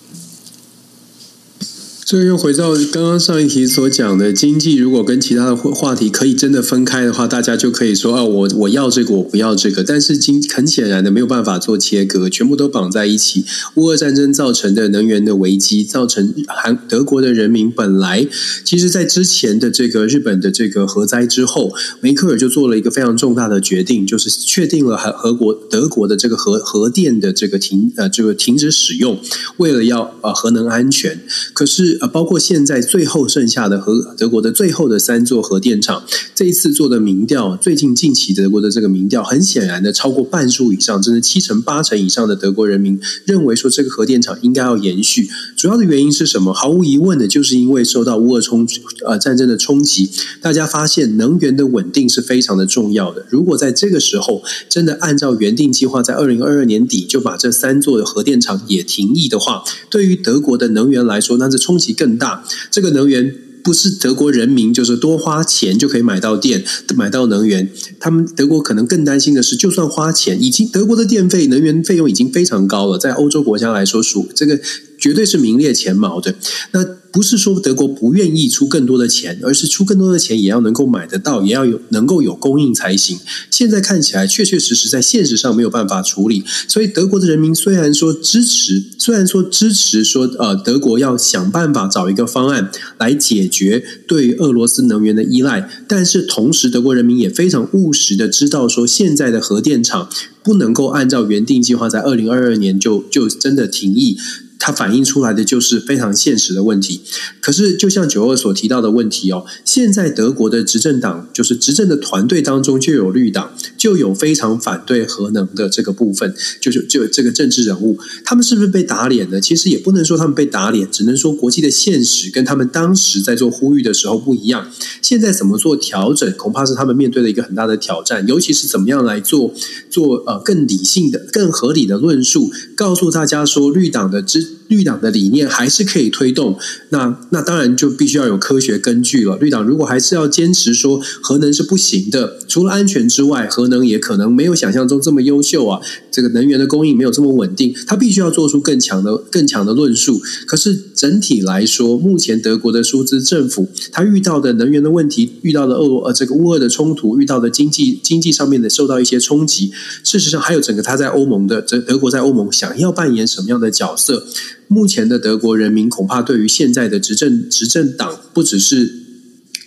[2.08, 9.84] 这又回到刚刚上一题所讲的经济，如果跟其他的话题可以真的分开的话，大家就可以说啊，我我要这个，我不要这个。
[9.84, 13.44] 但是经很显然的没有办法做切割，全部都绑在一起。
[13.74, 18.26] 乌俄战争造成的能源的危机，造成韩德国的人民本来
[18.64, 29.20] 其实，在之前的这个日本的这个核灾之后，梅克尔就做了一个非常重大的决定，就是确定了核核国德国的这个核核电的这个停呃这个停止使用，
[29.58, 31.20] 为了要呃核能安全。
[31.52, 31.97] 可是。
[32.00, 36.04] 啊，包括现在最后剩下的核德国的最后的三座核电厂，
[36.36, 45.28] 这一次做的民调，最近近期德国的这个民调，很显然的超过半数以上，甚至七成八成以上的德国人民认为说这个核电厂应该要延续。
[45.56, 46.54] 主要的原因是什么？
[46.54, 48.68] 毫无疑问的，就是因为受到乌俄冲
[49.06, 50.10] 呃战争的冲击，
[50.42, 53.26] 大家发现能源的稳定是非常的重要的。
[53.30, 61.87] 如果在这个时候真的按照原定计划，在二零二二年底就把这三座核电厂也停役的话，对于德国的能源来说，那是冲击。
[61.94, 63.34] 更大，这个能源
[63.64, 66.64] 不是德国人民就是多花钱就可以买到电、
[66.96, 67.70] 买到能源。
[68.00, 74.60] 他们德国可能更担心的是，就算花钱，已经德国的电费、能源费用已经非常高了，在欧洲国家来说，属这个
[74.98, 76.36] 绝对是名列前茅的。
[76.72, 76.97] 那。
[77.12, 83.18] 不是说德国不愿意出更多的钱，而是出更多的钱也要能够买得到，也要有能够有供应才行。
[83.50, 100.10] 现在看起来确确实实在现实上没有办法处理，所以德国的人民虽然说支持，虽然说支持说呃德国要想办法找一个方案来解决对俄罗斯能源的依赖，但是同时德国人民也非常务实的知道说现在的核电厂
[100.44, 104.18] 不能够按照原定计划在二零二二年就就真的停役。
[104.60, 107.02] 它反映出来的就是非常现实的问题。
[107.40, 119.40] 可是，就像九二所提到的问题哦，现在德国的执政党，就是执政的团队当中就有绿党，就有非常反对核能的这个部分，就是就这个政治人物，他们是不是被打脸呢？
[119.40, 124.70] 其实也不能说他们被打脸，只能说国际的现实跟他们当时在做呼吁的时候不一样。
[125.02, 129.54] 现在怎么做调整，恐怕是他们面对的一个很大的挑战，尤其是怎么样来做
[129.90, 134.47] 做呃更理性的、更合理的论述，告诉大家说绿党的支。
[134.68, 136.58] 绿党的理念还是可以推动，
[136.90, 139.38] 那那当然就必须要有科学根据了。
[139.38, 145.80] 绿党如果还是要坚持说核能是不行的，除了安全之外，核能也可能没有想象中这么优秀啊。
[146.12, 150.20] 这个能源的供应没有这么稳定，他必须要做出更强的、更强的论述。
[150.48, 159.72] 可是整体来说，目前德国的舒兹政府他遇到的能源的问题，遇到的俄呃这个乌俄的冲突，遇到的经济经济上面的受到一些冲击。
[160.04, 164.26] 事实上，还有整个他在欧盟的德德国在欧盟想要扮演什么样的角色？
[164.68, 168.92] 目前的德国人民恐怕对于现在的执政执政党，不只是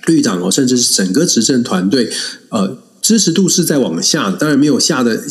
[0.07, 2.11] 绿党哦，甚至是整个执政团队，
[2.51, 4.37] 呃，支持度是在往下的。
[4.37, 5.23] 当然没有下的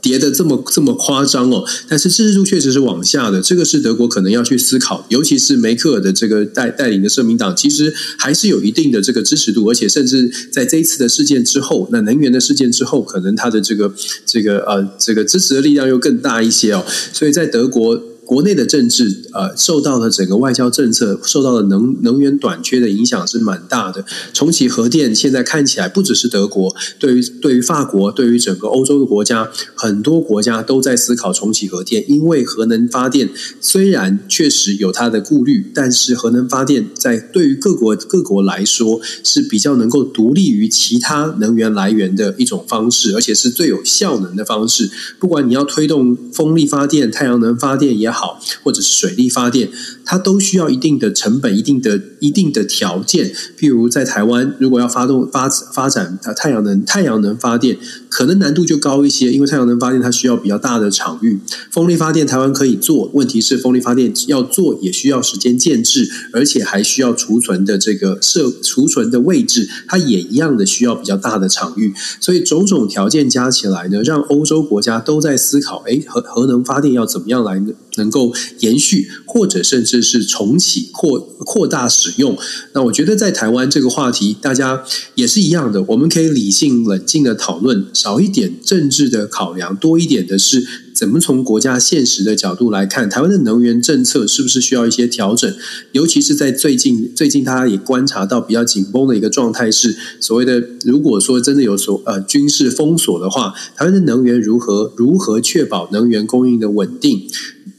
[0.00, 3.42] 跌的这么这么夸张哦，但是支持度确实是往下的。
[3.42, 13.92] 这个是德国可能要去思考，尤其是梅克尔的这个带带领的社民党，其实还是有一定的这个支持度，而且甚至在这一次的事件之后，那能源的事件之后，可能他的这个
[14.24, 16.84] 这个呃这个支持的力量又更大一些哦。
[17.12, 18.02] 所以在德国。
[18.28, 24.04] 国内的政治，呃，受到了整个外交政策，受到了能能源短缺的影响是蛮大的。
[24.34, 32.04] 重启核电，现在看起来不只是德国，对于对于法国，对于整个欧洲的国家，很多国家都在思考重启核电。
[32.06, 33.30] 因为核能发电
[33.62, 44.90] 虽然确实有它的顾虑，但是核能发电在对于各国各国来说是比较能够独立于其他能源来源的一种方式，而且是最有效能的方式。
[45.18, 48.17] 不管你要推动风力发电、太阳能发电也好。
[48.18, 49.70] 好，或者是水力发电，
[50.08, 53.30] 它都需要一定的成本、一定的、一定的条件。
[53.58, 57.76] 譬如在台湾，如果要发动发发展太阳能、太阳能发电，
[58.08, 61.38] 可能难度就高一些，因为太阳能发电它需要比较大的场域。
[61.70, 71.92] 风力发电台湾可以做，问题是风力发电要做也需要时间建制，而且还需要储存的这个设储存的位置，它也一样的需要比较大的场域。
[72.18, 77.62] 所以种种条件加起来呢，让欧洲国家都在思考：哎，核核能发电要怎么样来
[77.96, 82.36] 能够延续，或者甚至至是重启、扩扩大使用。
[82.72, 84.84] 那我觉得在台湾这个话题，大家
[85.14, 95.52] 也是一样的，我们可以理性冷静的讨论，少一点政治的考量，多一点的是怎么从国家现实的角度来看，台湾的能源政策是不是需要一些调整？
[95.92, 107.28] 尤其是在最近，最近大家也观察到比较紧绷的一个状态是，所谓的如果说真的有所呃军事封锁的话，台湾的能源如何如何确保能源供应的稳定？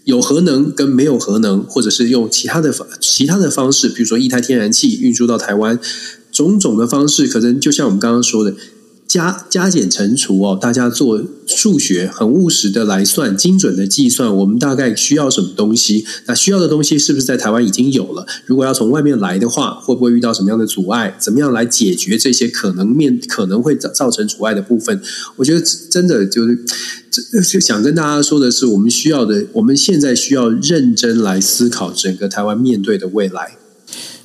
[0.03, 5.79] 有核能跟没有核能，或者是用其他的方其他的方式，比如说一台天然气运输到台湾，
[6.31, 8.55] 种种的方式，可能就像我们刚刚说的。
[9.09, 16.05] 加加减乘除哦，大家做数学很务实的来算，精准的计算，我们大概需要什么东西？
[16.27, 18.27] 那需要的东西是不是在台湾已经有了？
[18.45, 21.17] 如果要从外面来的话，会不会遇到什么样的阻碍？
[21.19, 25.01] 怎么样来解决这些可能面可能会造造成阻碍的部分？
[25.37, 33.58] 我觉得真的就是，就想跟大家说的是，我们需要的，我们现在需要认真来思考整个台湾面对的未来。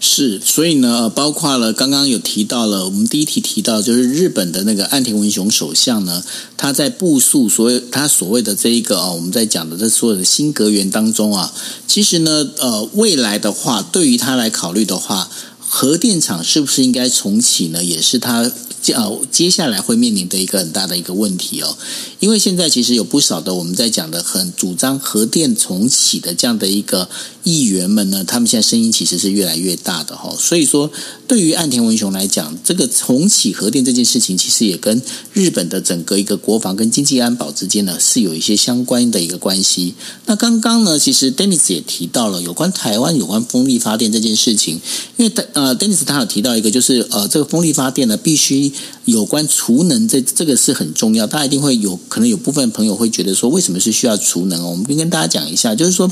[0.06, 6.22] 是，所以呢，包括了刚刚有提到了，我们第一题提到就是日本的那个岸田文雄首相呢，
[6.58, 11.50] 他在部署所谓他所谓的这一个啊，我们在讲的这所有的新阁员当中啊，
[11.88, 17.82] 其实呢，呃，未来的话，对于他来考虑的话，核电厂是不是应该重启呢？
[17.82, 18.52] 也是他。
[18.84, 21.74] 接呃，接下来会面临的一个很大的一个问题哦，
[22.20, 27.08] 因为现在其实有不少的我们在讲的很主张核电重启的这样的一个
[27.44, 30.36] 议员们呢，他们现在声音其实是越来越大的哈。
[30.38, 30.90] 所以说，
[31.26, 35.00] 对于岸田文雄来讲，这个重启核电这件事情，其实也跟
[35.32, 39.94] 日本的整个一个国防跟经济安保之间呢是有一些相关的一个关系。
[40.26, 44.78] 那刚刚呢，其实 Dennis 也提到了有关台湾有关风力发电这件事情，
[45.16, 48.73] 因为呃，Dennis 他有提到一个就是呃，这个风力发电呢必须。
[49.04, 51.26] 有关储能，这这个是很重要。
[51.26, 54.70] 大家一定会有可能有部分朋友会觉得说，为什么是需要储能？
[54.70, 56.10] 我们跟跟大家讲一下，就是说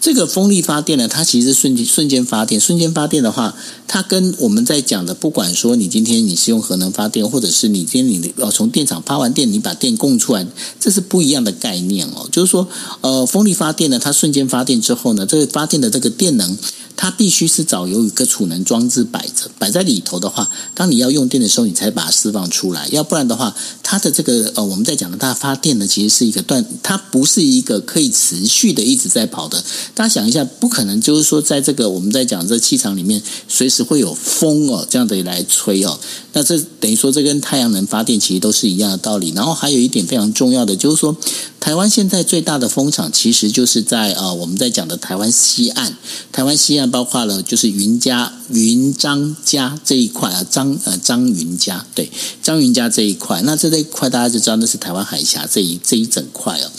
[0.00, 2.60] 这个风力发电呢，它其实瞬间瞬间发电。
[2.60, 3.54] 瞬间发电的话，
[3.86, 10.46] 它跟我们在讲的，不管说你今天你是用核能发电，或者是你今天你要从电厂发完电，你把电供出来，
[10.78, 12.28] 这是不一样的概念哦。
[12.30, 12.68] 就是说，
[13.00, 16.56] 呃，风力发电呢，它瞬间发电之后呢，这个发电的这个电能。
[16.96, 22.88] 它必须是找有一个储能装置摆着，摆在里头的话，当你要用电的时候，你才把它释放出来。
[22.92, 29.62] 要不然的话，它的这个呃，我们在讲的它发电呢，其实是一个断，它不是一个可以持续的一直在跑的。
[29.94, 35.98] 大家想一下，不可能就是说，在这个我们在讲这气场里面，随时会有风哦，这样的来吹哦。
[36.32, 39.32] 那这等于说，这跟太阳能发电其实都是一样的道理。
[39.34, 41.16] 然后还有一点非常重要的，就是说。
[41.60, 45.96] 台湾现在最大的风场，其实就是在呃，我们在讲的台湾西岸。
[46.30, 52.10] 台湾西岸包括了就是云家、云张家这一块啊，张呃张云家对
[52.42, 53.42] 张云家这一块。
[53.42, 56.70] 那这这一块大家就知道，那是台湾海峡这一这一整块哦。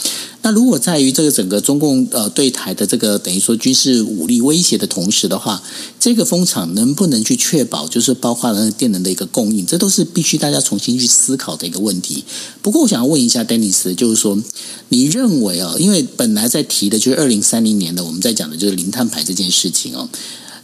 [0.45, 5.63] 那如果在于这个整个中共呃对台的这个等于说军事武力威胁的同时的话，
[5.99, 12.23] 这个风场能不能去确保，就是包括了电能的一个供应，这都是必须大家重新去思考的一个问题。
[12.61, 14.39] 不过我想要问一下 Dennis，就是说，
[14.89, 20.07] 你认为啊，因为本来在提的就是二零三零年的，我们在讲的就是零碳排这件事情哦，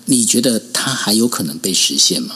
[0.05, 2.35] 你觉得它还有可能被实现吗？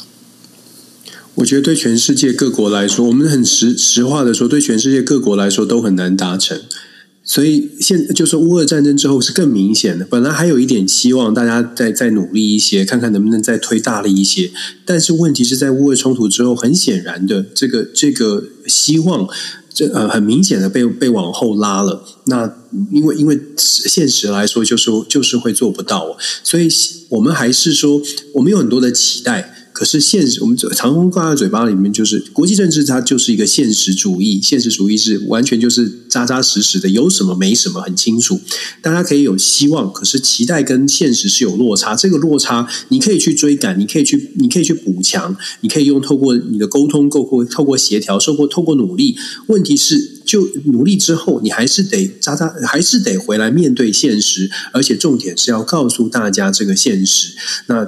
[1.36, 6.60] 我觉得对全世界各国来说，我们很实实话的说，对全世界各国来说都很难达成。
[7.28, 14.52] 所以现就是乌俄战争之后是更明显的，本来还有一点希望，大家再再努力一些，看看能不能再推大力一些。
[14.86, 19.28] 但是问题是在乌俄冲突之后，很显然的，这个这个希望，
[19.74, 22.06] 这呃很明显的被被往后拉了。
[22.28, 22.56] 那
[22.92, 26.16] 因为因为现实来说，就是就是会做不到。
[26.44, 26.70] 所以
[27.10, 28.00] 我们还是说，
[28.36, 29.52] 我们有很多的期待。
[29.76, 34.40] 可是现实，我们常常挂在嘴巴里面，就是国际政治，它就是一个现实主义。
[34.42, 38.40] 现实主义是完全就是扎扎实实的，有什么没什么，很清楚。
[38.82, 41.94] 大家可以有希望，可是期待跟现实是有落差。
[41.94, 49.18] 这个落差，你可以去追赶，你可以去，你可以去补强，你可以用透过你的沟通，透过透过协调，透过透过努力。
[49.48, 57.34] 问题是，就努力之后，你还是得扎扎，还是得回来面对现实，而且重点是要告诉大家这个现实。
[57.68, 57.86] 那。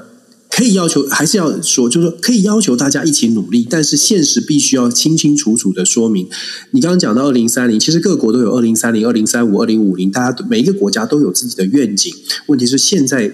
[0.58, 6.28] 可以要求，还是要说，就是说可以要求大家一起努力，但是现实必须要清清楚楚的说明。
[6.72, 12.12] 你刚刚讲到二零三零，其实各国都有二零三零、二零三五、二零五零，大家每一个国家都有自己的愿景。
[12.48, 13.32] 问题是现在。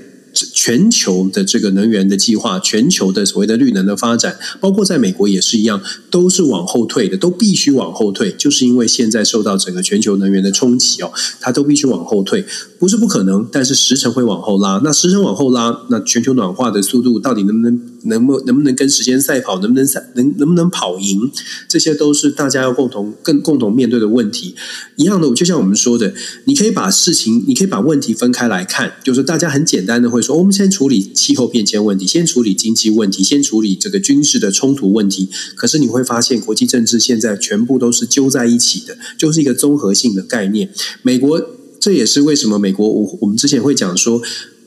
[0.51, 12.43] 全球的这个能源的计划，全球的所谓的绿能的发展，包括在美国也是一样，都是往后退的，都必须往后退，就是因为现在受到整个全球能源的冲击哦，它都必须往后退。
[12.83, 14.81] 不是不可能，但是时程会往后拉。
[14.83, 21.31] 那时程往后拉，那全球暖化的速度到底能不能能不能不能跟时间赛跑，能不能赛能能不能跑赢？
[21.69, 24.55] 这些都是大家要共同更共同面对的问题。
[24.97, 26.13] 一样的，就像我们说的，
[26.43, 35.29] 你可以把事情，你可以把问题分开来看，就是大家很简单的会说，我们先处理气候变迁问题，先处理经济问题，先处理这个军事的冲突问题。
[35.55, 40.69] 可是你会发现，国际政治现在全部都是揪在一起的，就是一个综合性的概念。
[41.01, 41.41] 美国。
[41.83, 44.21] 这也是为什么美国，我我们之前会讲说。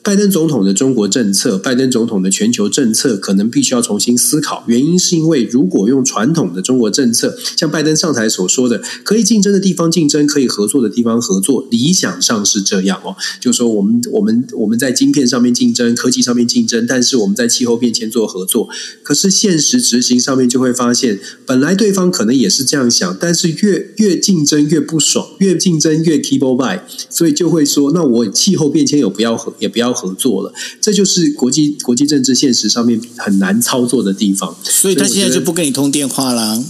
[0.07, 4.63] 拜登总统的中国政策，拜登总统的全球政策，可能必须要重新思考。
[4.69, 13.17] 原因是因为，如果用传统的中国政策，像拜登上台所说的，可以竞争的地方竞争，可以合作的地方合作，理想上是这样哦。
[13.41, 18.69] 就说，我们我们我们在晶片上面竞争，科技上面竞争，但是我们在气候变迁做合作。
[19.03, 26.79] 可是现实执行上面就会发现，本来对方可能也是这样想，但是越越竞争越不爽，越竞争越 keep by，
[27.11, 29.96] 所以就会说，那我气候变迁有不要也不要。
[29.97, 34.55] 合作了，这就是国际国际政治现实上面很难操作的地方。
[34.63, 36.63] 所以他现在就不跟你通电话了。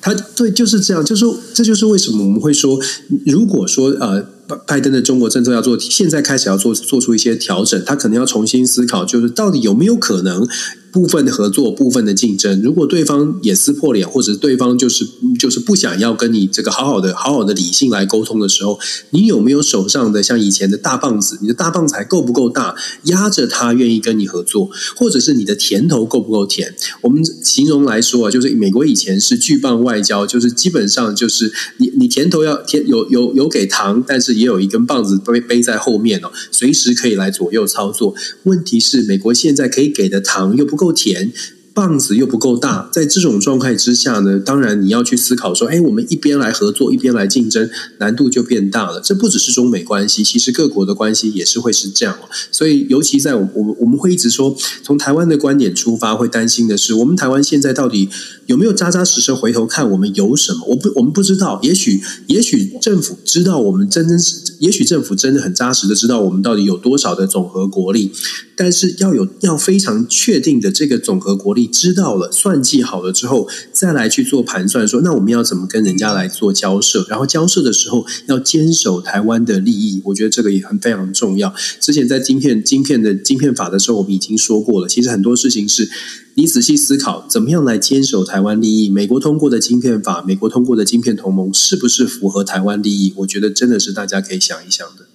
[0.00, 2.78] 他对就是这样，就是，这就是为什么我们会说，
[3.26, 4.24] 如果说呃，
[4.66, 10.46] 拜登的中国政策要做，现在开始要做做出一些调整，他可能要重新思考，就是到底有没有可能。
[10.90, 12.62] 部分的合作，部分的竞争。
[12.62, 15.06] 如果对方也撕破脸，或者对方就是
[15.38, 18.80] 就是不想要跟你这个好好的、好好的理性来沟通的时候，
[19.10, 21.38] 你有没有手上的像以前的大棒子？
[21.42, 22.74] 你的大棒子还够不够大，
[23.04, 24.70] 压着他愿意跟你合作？
[24.96, 26.74] 或者是你的甜头够不够甜？
[27.02, 38.14] 我们形容来说啊，就是美国以前是巨棒外交，就是基本上就是你你甜头要甜有有有给糖，但是也有一根棒子背背在后面哦，随时可以来左右操作。
[38.44, 41.32] 问题是美国现在可以给的糖又不够甜。
[41.78, 49.00] 棒子又不够大，在这种状态之下呢，当然你要去思考说，哎，我们一边来合作，一边来竞争，难度就变大了。
[49.00, 52.18] 这不只是中美关系，其实各国的关系也是会是这样。
[52.50, 58.08] 所以，尤其在我我们我们会一直说，从台湾的观点出发，会担心的是，我们台湾现在到底
[58.46, 60.66] 有没有扎扎实实回头看我们有什么？
[60.70, 68.10] 我不我们不知道，也许也许政府知道我们真真实，也许政府真的很扎实的知道我们到底有多少的总和国力，
[68.56, 71.67] 但是要有要非常确定的这个总和国力。
[71.68, 77.06] 知道了，算计好了之后，再来去做盘算说，那我们要怎么跟人家来做交涉？
[77.08, 81.54] 然后交涉的时候要坚守台湾的利益，我觉得这个也很非常重要。
[81.80, 84.88] 之前在晶片、晶片的晶片法的时候，我们已经说过了。
[84.88, 85.88] 其实很多事情是
[86.34, 88.88] 你仔细思考，怎么样来坚守台湾利益？
[88.88, 93.12] 美国通过的晶片法，美国通过的晶片同盟，是不是符合台湾利益？
[93.18, 95.06] 我觉得真的是大家可以想一想的。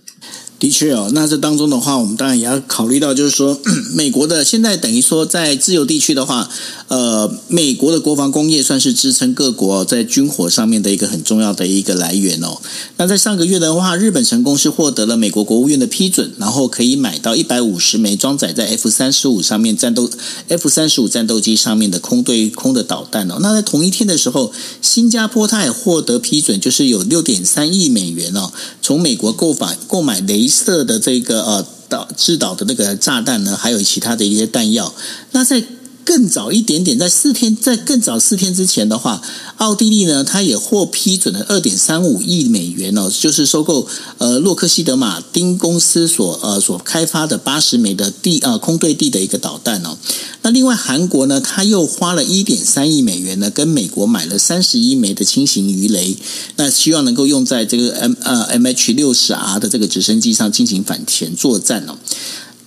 [0.63, 3.59] 的确哦，那这当中的话，我们当然也要考虑到，就是说，
[3.93, 6.49] 美国的现在等于说在自由地区的话，
[6.87, 12.61] 呃，美国的国防工业算是支撑各国在军火上面的一个很重要的一个来源哦。
[12.95, 20.09] 那在上个月的话，日本成功是获得了美国国务院的批准，然后可以买到一百五十枚装载在 F 三十五上面战斗
[20.47, 23.39] F 三十五战斗机上面的空对空的导弹哦。
[23.41, 30.52] 那在同一天的时候，新加坡它也获得批准，就是有六点三亿美元哦，从美国购买购买雷。
[30.53, 34.93] 色的这个呃导制导的那个炸弹呢，还有其他的一些弹药，
[35.31, 35.63] 那在。
[36.05, 39.21] 更早一点点，在四天，在更早四天之前的话，
[39.57, 43.87] 奥地利呢，它也获批准了二点三五亿美元哦，就是收购
[44.17, 49.97] 呃洛克希德马丁公司所呃所开发的八十枚的地呃空对地的一个导弹哦。
[50.41, 56.17] 那另外韩国呢，它又花了一点三亿美元呢，跟美国买了三十一枚的轻型鱼雷，
[56.57, 61.97] 那希望能够用在这个 M 呃 MH 六十 R 的这个直升机上进行反潜作战哦。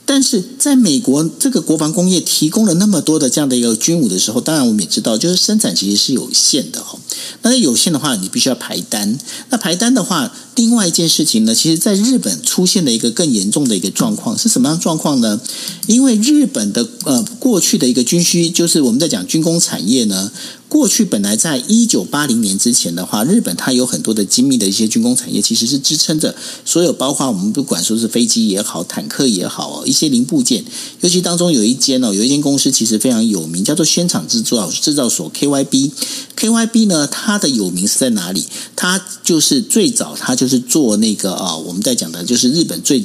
[0.08, 6.96] 但是在美国，这个国防工业提供了那么多的这样的一个军武的时候，当然我们也知道，就是生产其实是有限的哈。
[7.42, 9.18] 那有限的话，你必须要排单。
[9.50, 15.40] 那排单的话，另外一件事情呢，其实在日本出现了一个更严重的一个状况，是什么样状况呢？
[15.88, 20.30] 因为日本的呃过去的一个军需，就是我们在讲军工产业呢。
[20.76, 30.62] 过去本来在一九八零年之前的话，日本它有很多的精密的一些军工产业，其实是支撑着所有，包括我们不管说是飞机也好、坦克也好，一些零部件。
[31.00, 35.90] 尤其当中有一间哦，有一间公司其实非常有名，叫做轩场制造制造所 KYB。
[36.36, 38.44] KYB 呢，它的有名是在哪里？
[38.76, 43.02] 它就是最早，它就是做那个啊，我们在讲的就是日本最。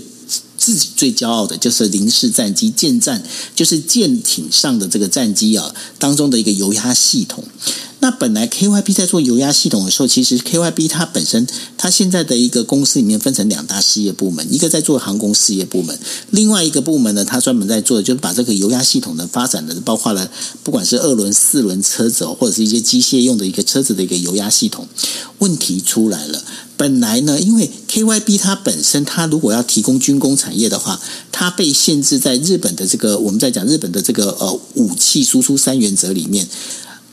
[0.62, 3.24] 自己最骄傲的就是零式战机舰战，
[3.56, 7.44] 就是舰艇上的这个战机啊当中的一个油压系统。
[8.04, 11.46] 那本来 KYB 在做油压系统的时候，其实 KYB 它本身
[11.78, 15.98] 它现在的一个公司里面分成两大事业部门，一个在做航空事业部门，
[16.32, 20.32] 另外一个部门呢，它专门在做就是把这个油压系统的发展的，包括了
[20.64, 24.88] 不管是二轮、四轮车子，或者是一些机械用的一个车子的一个油压系统。
[25.38, 26.44] 问题出来了，
[26.76, 31.00] 本来呢，因为 KYB 它本身它如果要提供军工产业的话，
[31.32, 36.48] 它被限制在日本的这个我们在讲日本的这个呃武器输出三原则里面。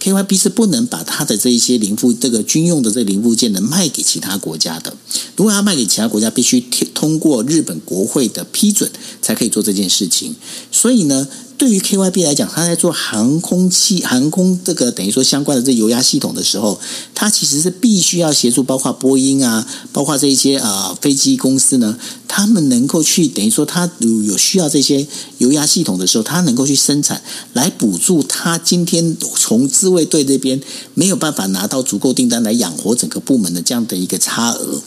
[0.00, 4.96] KYB 是不能把它的这一些零部这个军用的这零部件呢卖给其他国家的。
[5.36, 6.60] 如果要卖给其他国家，必须
[6.94, 8.90] 通过日本国会的批准
[9.20, 10.34] 才可以做这件事情。
[10.70, 11.28] 所以呢。
[11.58, 16.78] 对于 KYB 来讲，他在做航空器、航空这个等于说相关的这油压系统的时候，
[17.16, 21.98] 他其实是必须要协助，包括波音啊，包括这一些啊、呃、飞机公司呢，
[22.28, 25.04] 他们能够去等于说，他有有需要这些
[25.38, 27.20] 油压系统的时候，他能够去生产，
[27.52, 30.60] 来补助他今天从自卫队这边
[30.94, 34.80] 没有办法拿到足够订单来养活整个部门的这样的一个差额。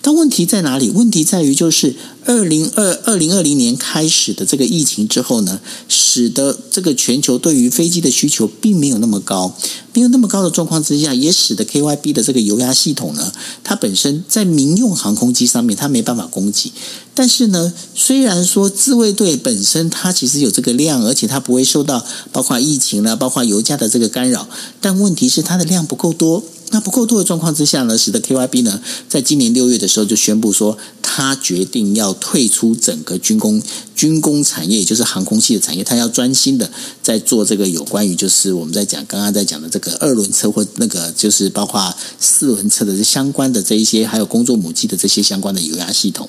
[0.00, 0.90] 但问题在哪里？
[0.90, 1.94] 问题在于就是
[2.24, 9.54] 二零二二零二零年开始的这个疫情之后呢，使得这个全球对于飞机的需求并没有那么高，
[9.92, 13.32] 没有那么高的状况之下，也使得 KYB 的这个油压系统呢，
[13.64, 16.72] 它本身在民用航空机上面它没办法供给。
[17.14, 24.48] 但是呢，虽然说自卫队本身它其实有这个量，而且它不会受到包括疫情啦、包括油价的这个干扰，
[24.80, 26.44] 但问题是它的量不够多。
[26.70, 33.62] 那不够多的状况之下呢，使得 KYB 呢，在今年六月的时候就宣布说，他决定要退出整个军工
[33.94, 36.70] 军工产业，也就是航空器的产业，他要专心的
[37.02, 46.28] 在做这个有关于就是我们在讲刚刚在讲的这个二轮车或那个就是包括四轮车的这相关的这一些，还有工作母机的这些相关的油压系统。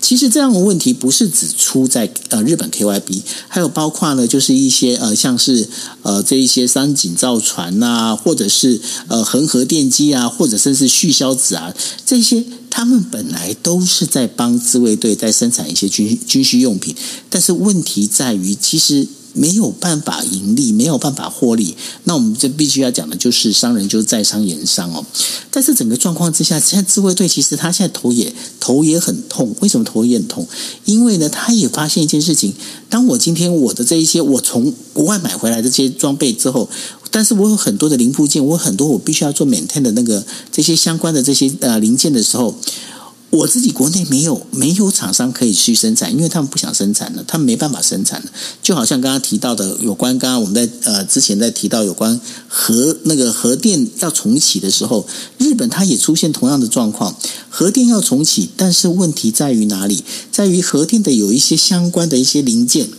[0.00, 5.68] 其实这样的问题不是只出在呃日本 KYB，还有包括呢，就是一些呃像是
[6.02, 9.75] 呃这一些三井造船呐，或者是呃恒河电。
[9.76, 11.74] 电机啊，或者甚至续销子啊，
[12.06, 16.96] 这些他们本来都是在帮自卫队在生产一些军军需用品，
[17.28, 21.76] 但是问题在于，其实没有办法盈利，没有办法获利。
[22.04, 25.04] 那我们这必须要讲的就是商人就是在商言商哦。
[25.50, 29.54] 但是整个状况之下，现在自卫队其实他现在头也头也很痛。
[29.60, 30.48] 为什么头也很痛？
[30.86, 32.54] 因为呢，他也发现一件事情：
[32.88, 36.70] 当我今天我的这一些我从国外买回来的这些装备之后。
[37.16, 42.54] 但是我有很多的零部件，我有很多我必须要做 maintain 的那个这些相关的这些呃零件的时候，
[43.30, 48.30] 我自己国内没有没有厂商可以去生产，因为他们不想生产了，他们没办法生产了。
[48.62, 55.06] 就好像刚刚提到的有关，刚刚我们在呃之前在提到有关核那个核电要重启的时候，
[55.38, 57.16] 日本它也出现同样的状况，
[57.48, 60.04] 核电要重启，但是问题在于哪里？
[60.30, 62.90] 在于核电的有一些相关的一些零件。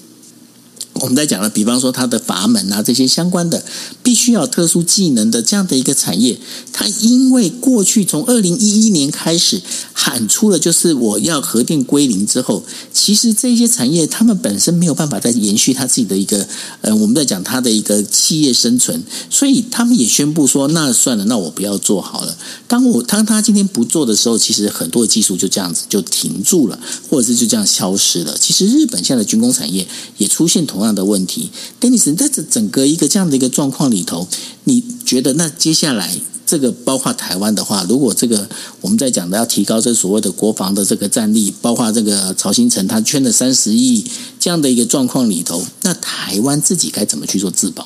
[1.01, 3.63] 我们在讲了，比方说它的阀门啊，这些相关的，
[4.01, 6.37] 必须要特殊技能的这样的一个产业，
[6.73, 9.61] 它因为过去从二零一一年开始
[9.93, 16.47] 喊出了就是我要核电归零之后，其实这些产业他们本身没有办法再延续他自己的一个，
[16.81, 22.35] 呃，我们在讲他的一个企业生存，所以他们也宣布说，那算了，那我不要做好了。
[22.67, 26.79] 当我当他今天不做的时候，其实很多的技术就这样子就停住了，
[27.09, 28.35] 或者是就这样消失了。
[28.39, 29.87] 其实日本现在的军工产业
[30.17, 30.86] 也出现同样。
[30.87, 31.49] 这样的问题
[31.81, 34.25] ，Dennis，在这整个一个这样的一个状况里头，
[34.63, 38.47] 你觉得那接下来这个包括台湾的话，如果这个
[38.79, 44.05] 我们在讲的要提高这所谓的国防的这个战力，包括这个曹新成他圈了三十亿
[44.39, 47.85] 这样的一个状况里头，那台湾自己该怎么去做自保？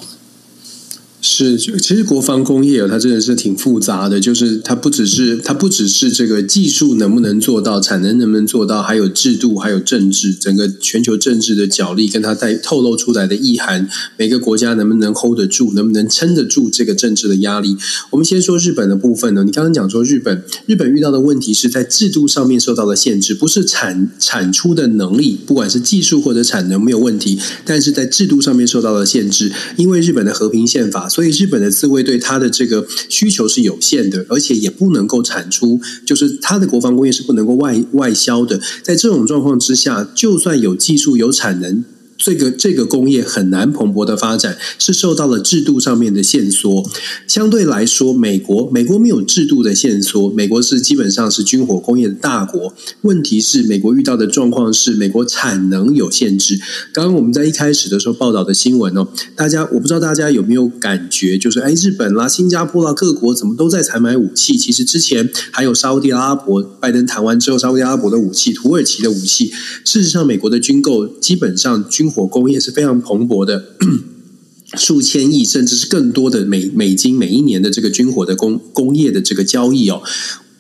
[1.23, 17.77] 是，其实国防工业它真的是挺复杂的，就是它不只是它不只是这个技术能不能做到，产能能不能做到，还有制度，还有政治，整个全球政治的角力跟它带透露出来的意涵，每个国家能不能 hold 得住，能不能撑得住这个政治的压力。
[18.09, 31.09] 我们先说日本的部分呢，你刚刚讲说日本，日本遇到的问题是在制度上面受到了限制，不是产产出的能力，不管是技术或者产能没有问题，但是在制度上面受到了限制，因为日本的和平宪法。
[31.11, 38.59] 所以日本的自卫队它的这个需求是有限的，而且也不能够产出，就是它的国防工业是不能够外外销的。
[38.81, 41.83] 在这种状况之下，就算有技术有产能。
[42.23, 46.87] 这个这个工业很难蓬勃的发展，是受到了制度上面的限缩。
[47.25, 52.75] 相对来说，美国美国没有制度的限缩，美国是基本上是军火工业的大国。
[53.01, 56.59] 问题是，美国遇到的状况是，美国产能有限制。
[56.93, 64.55] 刚刚我们在一开始的时候报道的新闻哦，大家我不知道大家有没有感觉，就是哎，日本啦、新加坡啦，各国怎么都在采买武器？
[64.55, 69.51] 其实之前还有沙乌地阿拉伯，拜登谈完之后，沙乌地阿拉伯的武器、土耳其的武器，
[69.83, 72.10] 事实上，美国的军购基本上军。
[72.11, 73.63] 火工业是非常蓬勃的。
[74.77, 80.01] 数千亿甚至是更多的美美金每一年的这个军火的工工业的这个交易哦。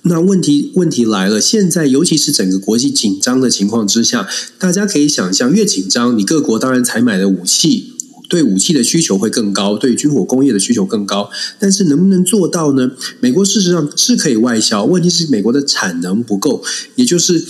[0.01, 4.27] 那问题问题来了，现在尤其是整个国际紧张的情况之下，
[4.59, 7.93] 大家可以想象，越紧张，你各国当然采买的武器，
[8.27, 11.29] 对武器的需求会更高，对军火工业的需求更高。
[11.57, 12.91] 但是能不能做到呢？
[13.21, 16.61] 美国事实上是可以外销，问题是美国的产能不够，
[16.95, 17.41] 也就是。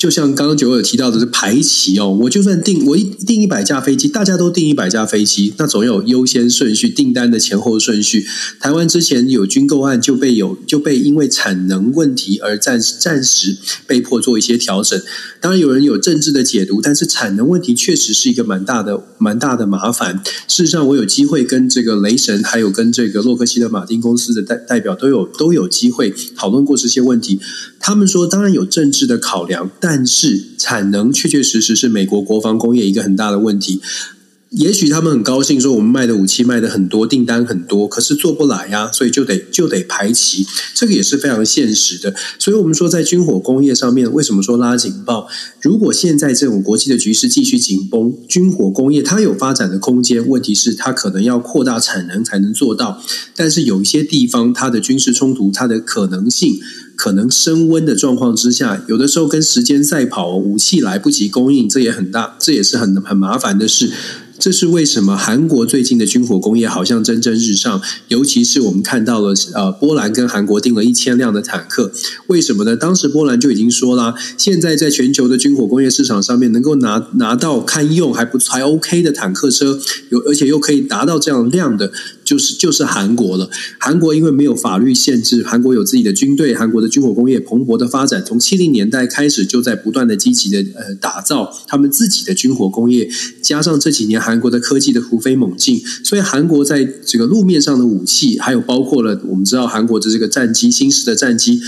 [0.00, 8.24] 就像刚刚九有提到的是排期哦，我就算订我一订一百架飞机，大家都订一百架飞机，那总有优先顺序，订单的前后顺序。
[8.58, 14.98] 台湾之前有军购案就被有就被因为产能问题而暂暂时被迫做一些调整。
[15.38, 20.22] 当然有人有政治的解读，但是产能问题确实是一个蛮大的蛮大的麻烦。
[20.48, 27.38] 事实上，我有机会跟这个雷神还有跟这个洛克希德马丁公司的代代表都有都有机会讨论过这些问题。
[27.78, 33.80] 他们说，当然有政治的考量，但但是产能确确实实是美国国防工业一个很大的问题。
[34.50, 42.14] 也许他们很高兴说我们卖的武器卖的很多，订单很多，可是做不来呀，所以就得就得排期，这个也是非常现实的。
[42.38, 45.26] 所以我们说在军火工业上面，为什么说拉警报？
[45.60, 53.02] 如果现在这种国际的局势继续紧绷，军火工业它有发展的空间，问题是它可能要扩大产能才能做到。
[53.34, 56.60] 但是有一些地方，它的军事冲突，它的可能性
[57.00, 63.90] 可能升温的状况之下，有的时候跟时间赛跑，武器来不及供应，这也很大，这也是很很麻烦的事。
[64.38, 65.16] 这是为什么？
[65.16, 71.90] 韩国最近的军火工业好像蒸蒸日上，尤其是我们看到了，呃，波兰跟韩国订了一千辆的坦克。
[72.26, 72.76] 为什么呢？
[72.76, 79.78] 当时波兰就已经说了，现在在全球的军火工业市场上面，能够拿拿到堪用还不还 OK 的坦克车，
[80.10, 81.92] 有而且又可以达到这样量的。
[82.30, 83.50] 就是就是韩国了。
[83.80, 93.10] 韩国因为没有法律限制，韩国有自己的军队，韩国的军火工业蓬勃的发展，从七零年代开始就在不断的积极的呃打造他们自己的军火工业，
[93.42, 101.60] 加上这几年韩国的科技的突飞猛进，所以韩国在这个路面上的武器，还有包括了我们知道韩国的这个战机，新式的战机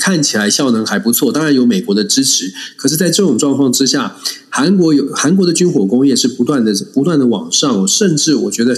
[0.00, 2.50] 看起来效能还不错，当然有美国的支持。
[2.76, 4.16] 可是，在这种状况之下，
[4.48, 8.74] 韩国有韩国的军火工业是不断的不断的往上，甚至我觉得。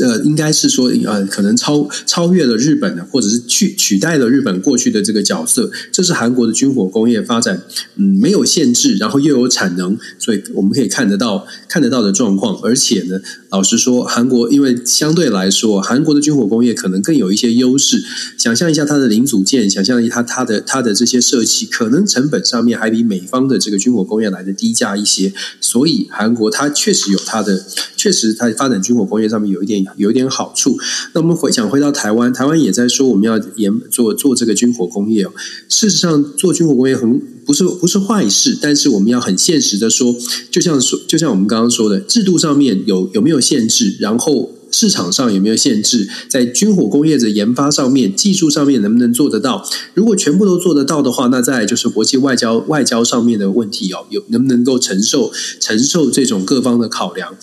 [0.00, 5.68] 呃，应该是说，呃，可能超超越了日本的，或者是取取代了日本过去的这个角色。
[5.90, 7.60] 这是韩国的军火工业发展，
[7.96, 12.56] 嗯，没有限制，然后又有产能，所以我们可以看得到看得到的状况。
[12.62, 18.00] 而且呢，老实说，韩国因为相对来说，韩国的军火工业可能更有一些优势。
[18.38, 25.32] 想象一下它的零组件，想象一下它它的它的这些设计，可能成本上面还比美方的这个军火工业来的低价一些。
[25.60, 27.66] 所以韩国它确实有它的，
[27.96, 29.79] 确实它发展军火工业上面有一点。
[29.96, 30.78] 有一点好处。
[31.12, 35.32] 那我们回想回到台湾，台湾也在说我们要研做做这个军火工业哦。
[35.68, 40.14] 事实上，做军火工业很不是不是坏事，但是我们要很现实的说，
[40.50, 49.66] 就像说就像我们刚刚说的，制度上面有有没有限制，然后市场上有没有限制，在军火工业的研发上面、技术上面能不能做得到？
[49.94, 57.34] 如果全部都做得到的话，那再来就是国际外交外交上面的问题哦，有能不能够承受承受这种各方的考量？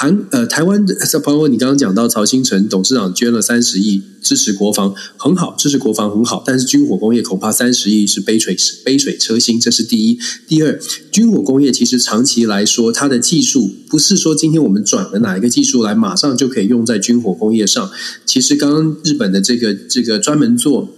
[0.00, 0.94] 韩呃，台湾的
[1.24, 6.40] 朋友，你刚刚讲到曹新成董事长捐了三十亿支持国防，很好，支持国防很好。
[6.46, 10.16] 但是军火工业恐怕三十亿是杯水杯水车薪，这是第一。
[10.46, 10.78] 第二，
[11.10, 17.90] 军火工业其实长期来说，它的技术不是说今天我们转了哪一个技术来，马上就可以用在军火工业上。
[18.24, 20.94] 其实刚刚日本的这个这个专门做。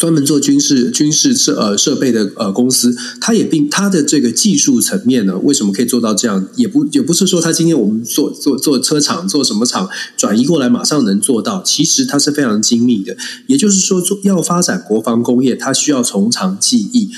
[0.00, 6.48] 专门做军事军事设呃设备的呃公司，它也并它的这个技术层面呢，为什么可以做到这样？
[6.56, 13.14] 也不也不是说它今天我们做做做车厂做什么厂转移过来马上能做到，其实它是非常精密的。
[13.46, 17.10] 也就是说，做要发展国防工业，它需要从长计议。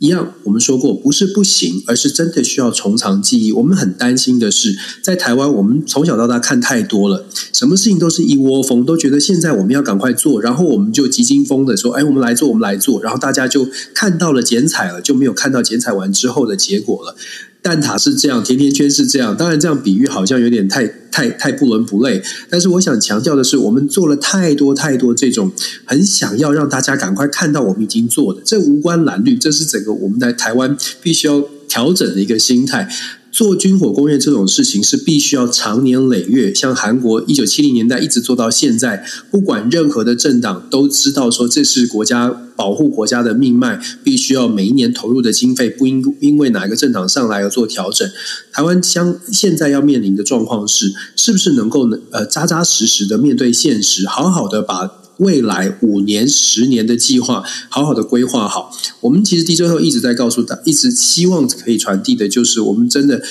[0.00, 3.52] 一样，我们说过，不是不行，而是真的需要从长计议。
[3.52, 17.14] 我们很担心的是，在台湾，我们从小到大看太多了，什么事情都是一窝蜂，都觉得现在我们要赶快做，然后我们就急惊风的说：“哎，我们来做，我们来做。”然后大家就看到了剪彩了，就没有看到剪彩完之后的结果了。
[17.62, 19.36] 蛋挞是这样，甜甜圈是这样。
[19.36, 22.22] 当然，这样比喻好像有点太太太不伦不类。
[22.48, 25.52] 但是，我想强调的是，我们做了太多太多这种
[25.84, 32.88] 很想要让大家赶快看到我们已经做的，这无关蓝绿，这是整个我们在台湾必须要调整的一个心态。
[33.30, 48.08] 做军火工业这种事情是必须要长年累月，像韩国一九七零年代一直做到现在，不管任何的政党都知道说，这是国家保护国家的命脉，必须要每一年投入的经费不因因为哪个政党上来而做调整。
[48.52, 54.99] 台湾将现在要面临的状况是，是不是能够呃扎扎实实的面对现实，好好的把。
[55.20, 58.70] 未来五年、十年的计划，好好的规划好。
[59.00, 63.22] 我们其实 DJ 后一直在告诉大，一直希望可以传递的就是，我们真的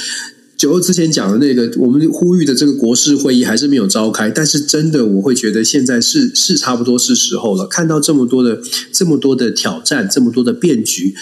[0.56, 4.30] 九二之前讲的那个，我们呼吁的这个国事会议还是没有召开。
[4.30, 7.68] 但是真的，我会觉得现在是是差不多是时候了。
[7.68, 8.62] 看到这么多的
[8.92, 11.16] 这么多的挑战，这么多的变局，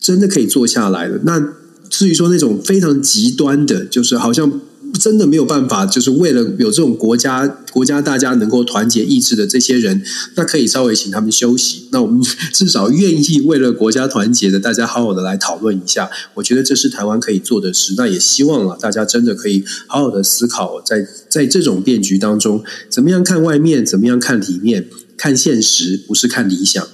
[0.00, 1.20] 真的可以坐下来了。
[1.24, 1.54] 那
[1.90, 4.60] 至于说那种非常极端的，就是好像。
[4.98, 10.02] 真的没有办法，就是为了有这种国家国家大家能够团结意志的这些人，
[10.34, 11.88] 那可以稍微请他们休息。
[11.92, 12.20] 那我们
[12.52, 16.10] 至少愿意为了国家团结的大家好好的来讨论一下。
[16.34, 17.94] 我觉得这是台湾可以做的事。
[17.96, 26.86] 那也希望啊大家真的可以好好的思考，在在这种变局当中，怎么样看外面，怎么样看里面，看现实，不是看理想。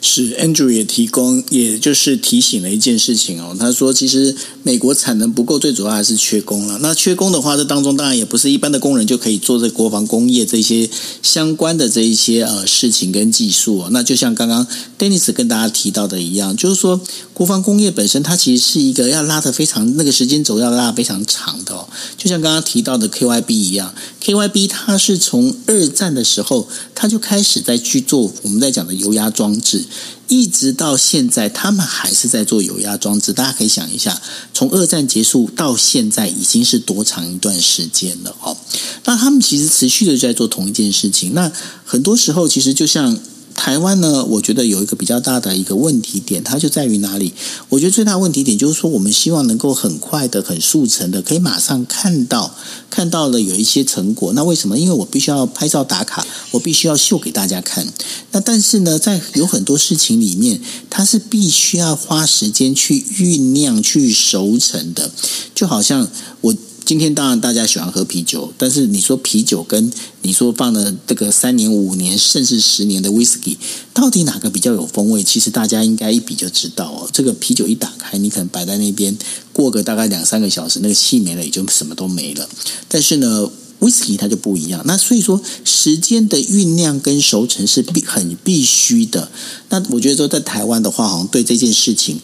[0.00, 3.56] 是 Andrew 也提供，也就是提醒了一件事情哦。
[3.58, 6.78] 他说，其实美国产能不够，最主要还是缺工了。
[6.80, 10.88] 那缺工的话，这当中当然也不是一般的工人就可以做这国防工业这些
[11.22, 13.88] 相关的这一些呃事情跟技术哦。
[13.90, 14.66] 那就像刚刚
[14.98, 17.00] Dennis 跟大家提到的一样，就是说
[17.36, 21.86] 国防工业本身它其实是一个要拉得非常那个时间轴要拉得非常长的哦。
[22.16, 29.84] 就像刚刚提到的 KYB 一样，KYB 它是从二战的时候，它就开始在去做我们在讲的油压装置。
[30.28, 33.34] 一直到现在，他们还是在做油压装置。
[33.34, 34.18] 大家可以想一下，
[34.54, 38.56] 从二战结束到现在，已经是多长一段时间了哦？
[39.04, 41.34] 那他们其实持续的在做同一件事情。
[41.34, 41.52] 那
[41.84, 43.18] 很多时候，其实就像。
[43.56, 47.32] 台湾呢，我觉得有一个比较大的一个问题点，它就在于哪里？
[47.70, 52.54] 我觉得最大问题点就是说，我们希望能够很快的、很速成的，可以马上看到
[52.88, 54.32] 看到了有一些成果。
[54.34, 54.78] 那为什么？
[54.78, 57.92] 因为我必须要拍照打卡，我必须要秀给大家看。
[58.30, 65.10] 那但是呢，在有很多事情里面，它是必须要花时间去酝酿、去熟成的，
[65.54, 66.08] 就好像
[66.42, 66.54] 我。
[66.86, 69.90] 今天当然大家喜欢喝啤酒，但是你说啤酒跟
[70.22, 73.58] 你说放了这个三年、五年甚至十年的威士忌，
[73.92, 75.20] 到底哪个比较有风味？
[75.20, 77.10] 其实大家应该一比就知道哦。
[77.12, 79.18] 这个啤酒一打开，你可能摆在那边，
[79.52, 82.48] 过个大概两三个小时，那个气没了，也就什么都没了。
[82.86, 84.80] 但是呢，威士忌它就不一样。
[84.84, 89.28] 那所以说，时间的酝酿跟熟成是必很必须的。
[89.70, 92.20] 那我觉得说，在台湾的话，好像对这件事情。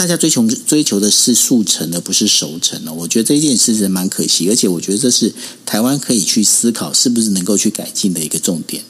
[0.00, 2.94] 大家追求追求的是速成的，不是熟成的。
[2.94, 5.30] 我觉得这件事是蛮可惜，而且我觉得这是
[5.66, 8.82] 台湾可以去思考是不是能够去改进的一个重点。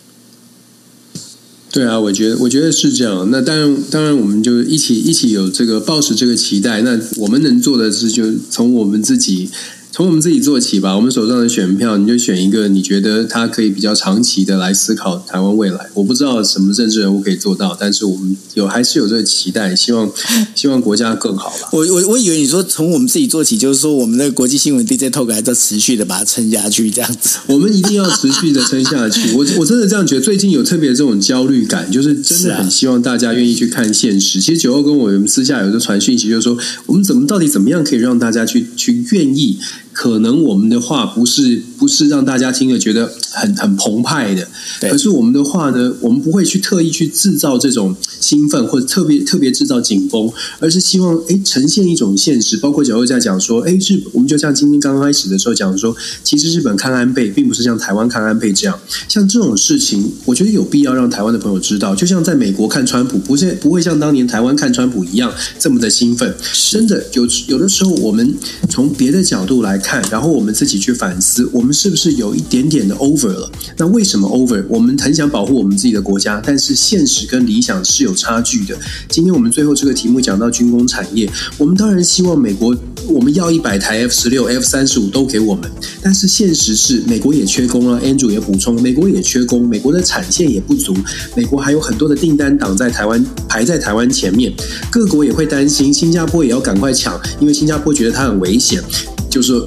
[1.73, 3.29] 对啊，我觉得我觉得是这样。
[3.33, 6.81] 那当然，当然，我们就一起一起有这个抱持这个期待。
[6.83, 9.51] 那我们能做的是，就从我们自己。
[9.93, 10.95] 从我们自己做起吧。
[10.95, 15.91] 我们手上的选票，你就选一个你觉得他可以比较长期的来思考台湾未来。
[15.95, 20.11] 我不知道什么政治人物可以做到，但是我们有还是有这个期待，希望
[20.55, 21.69] 希望国家更好吧。
[21.73, 27.39] 我我我以为你说从我们自己做起，就是说我们的国际新闻 DJ Talk 还在持续的把它撑下去，这样子。
[27.49, 29.33] 我们一定要持续的撑下去。
[29.33, 34.39] 我 我真的这样觉得，最近有特别这种焦虑感，就是真的很希望大家愿意去看现实。
[34.39, 39.59] 啊、其实九欧跟我们私下有一个传讯息，就是说我们怎么到底怎么样可以让大家去去愿意。
[40.01, 44.49] 可能我们的话不是不是让大家听了觉得 很很澎湃的，
[44.81, 52.57] 可是我们的话呢，我们不会去特意去制造这种兴奋或者特别特别制造紧绷，而是希望哎呈现一种现实。
[52.57, 55.95] 包括角又在讲说，哎日我们就像今天刚刚开始的时候讲说，
[56.25, 58.77] 其实日本看安倍并不是像台湾看安倍这样，
[59.07, 61.95] 像这种事情，我觉得有必要让台湾的朋友知道。
[61.95, 66.35] 就像在美国看川普，不是不会像当年台湾看川普一样这么的兴奋。
[66.71, 68.35] 真的有有的时候，我们
[68.69, 73.51] 从别的角度来看，看然后我们自己去反思，我们是不是有一点点的 over 了？
[73.77, 74.65] 那为什么 over？
[74.69, 78.79] 我们很想保护我们自己的国家，但是现实跟理想是有差距的。
[79.09, 81.29] 今天我们最后这个题目讲到军工产业，
[81.59, 82.73] 我们当然希望美国
[83.09, 85.69] 我们要一百台 F 十六、F 三十五都给我们，
[86.01, 88.01] 但是现实是美国也缺工了。
[88.01, 90.97] Andrew 也补充，美国也缺工，美国的产线也不足，
[91.35, 94.53] 美国还有很多的订单挡在台湾，排在台湾前面。
[94.89, 98.81] 各国也会担心，新加坡也要赶快抢，因为新加坡觉得它很危险，
[99.29, 99.61] 就是。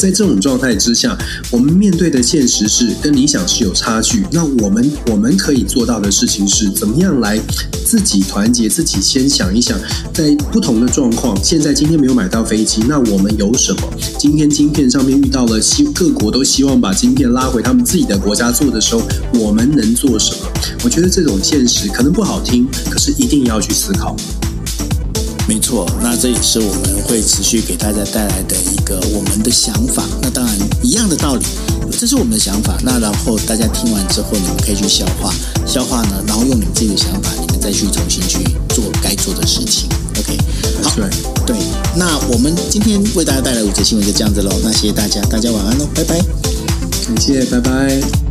[0.00, 1.14] 在这种状态之下，
[1.50, 4.24] 我们面对的现实是跟理想是有差距。
[4.32, 7.38] 那我们我们可以做到的事情是怎么样来
[7.84, 9.78] 自己团结，自己先想一想，
[10.14, 13.82] 在不同的状况，现在今天没有买到飞机，那我们有什么？
[14.18, 19.02] 今天晶片上面遇到了希各国都希望把晶片拉回他们自己的国家做的时候，
[19.34, 20.50] 我们能做什么？
[20.82, 24.16] 我觉得这种现实可能不好听，可是一定要去思考。
[25.48, 30.04] 没错，那这也是我们会持续给大家带来的一个我们的想法。
[30.22, 31.44] 那当然一样的道理，
[31.98, 32.78] 这是我们的想法。
[32.82, 35.34] 那然后大家听完之后，你们可以去消化，
[35.66, 39.88] 消化呢，然后用你们自己的想法，你们再去重新去做该做的事情。
[40.18, 40.38] OK，
[40.84, 41.08] 好，对，
[41.46, 41.56] 对，
[41.96, 44.50] 那我们今天为大家带来五则新闻就这样子喽。
[44.62, 46.16] 那谢谢大家，大家晚安喽，拜拜，
[47.06, 48.29] 感谢，拜拜。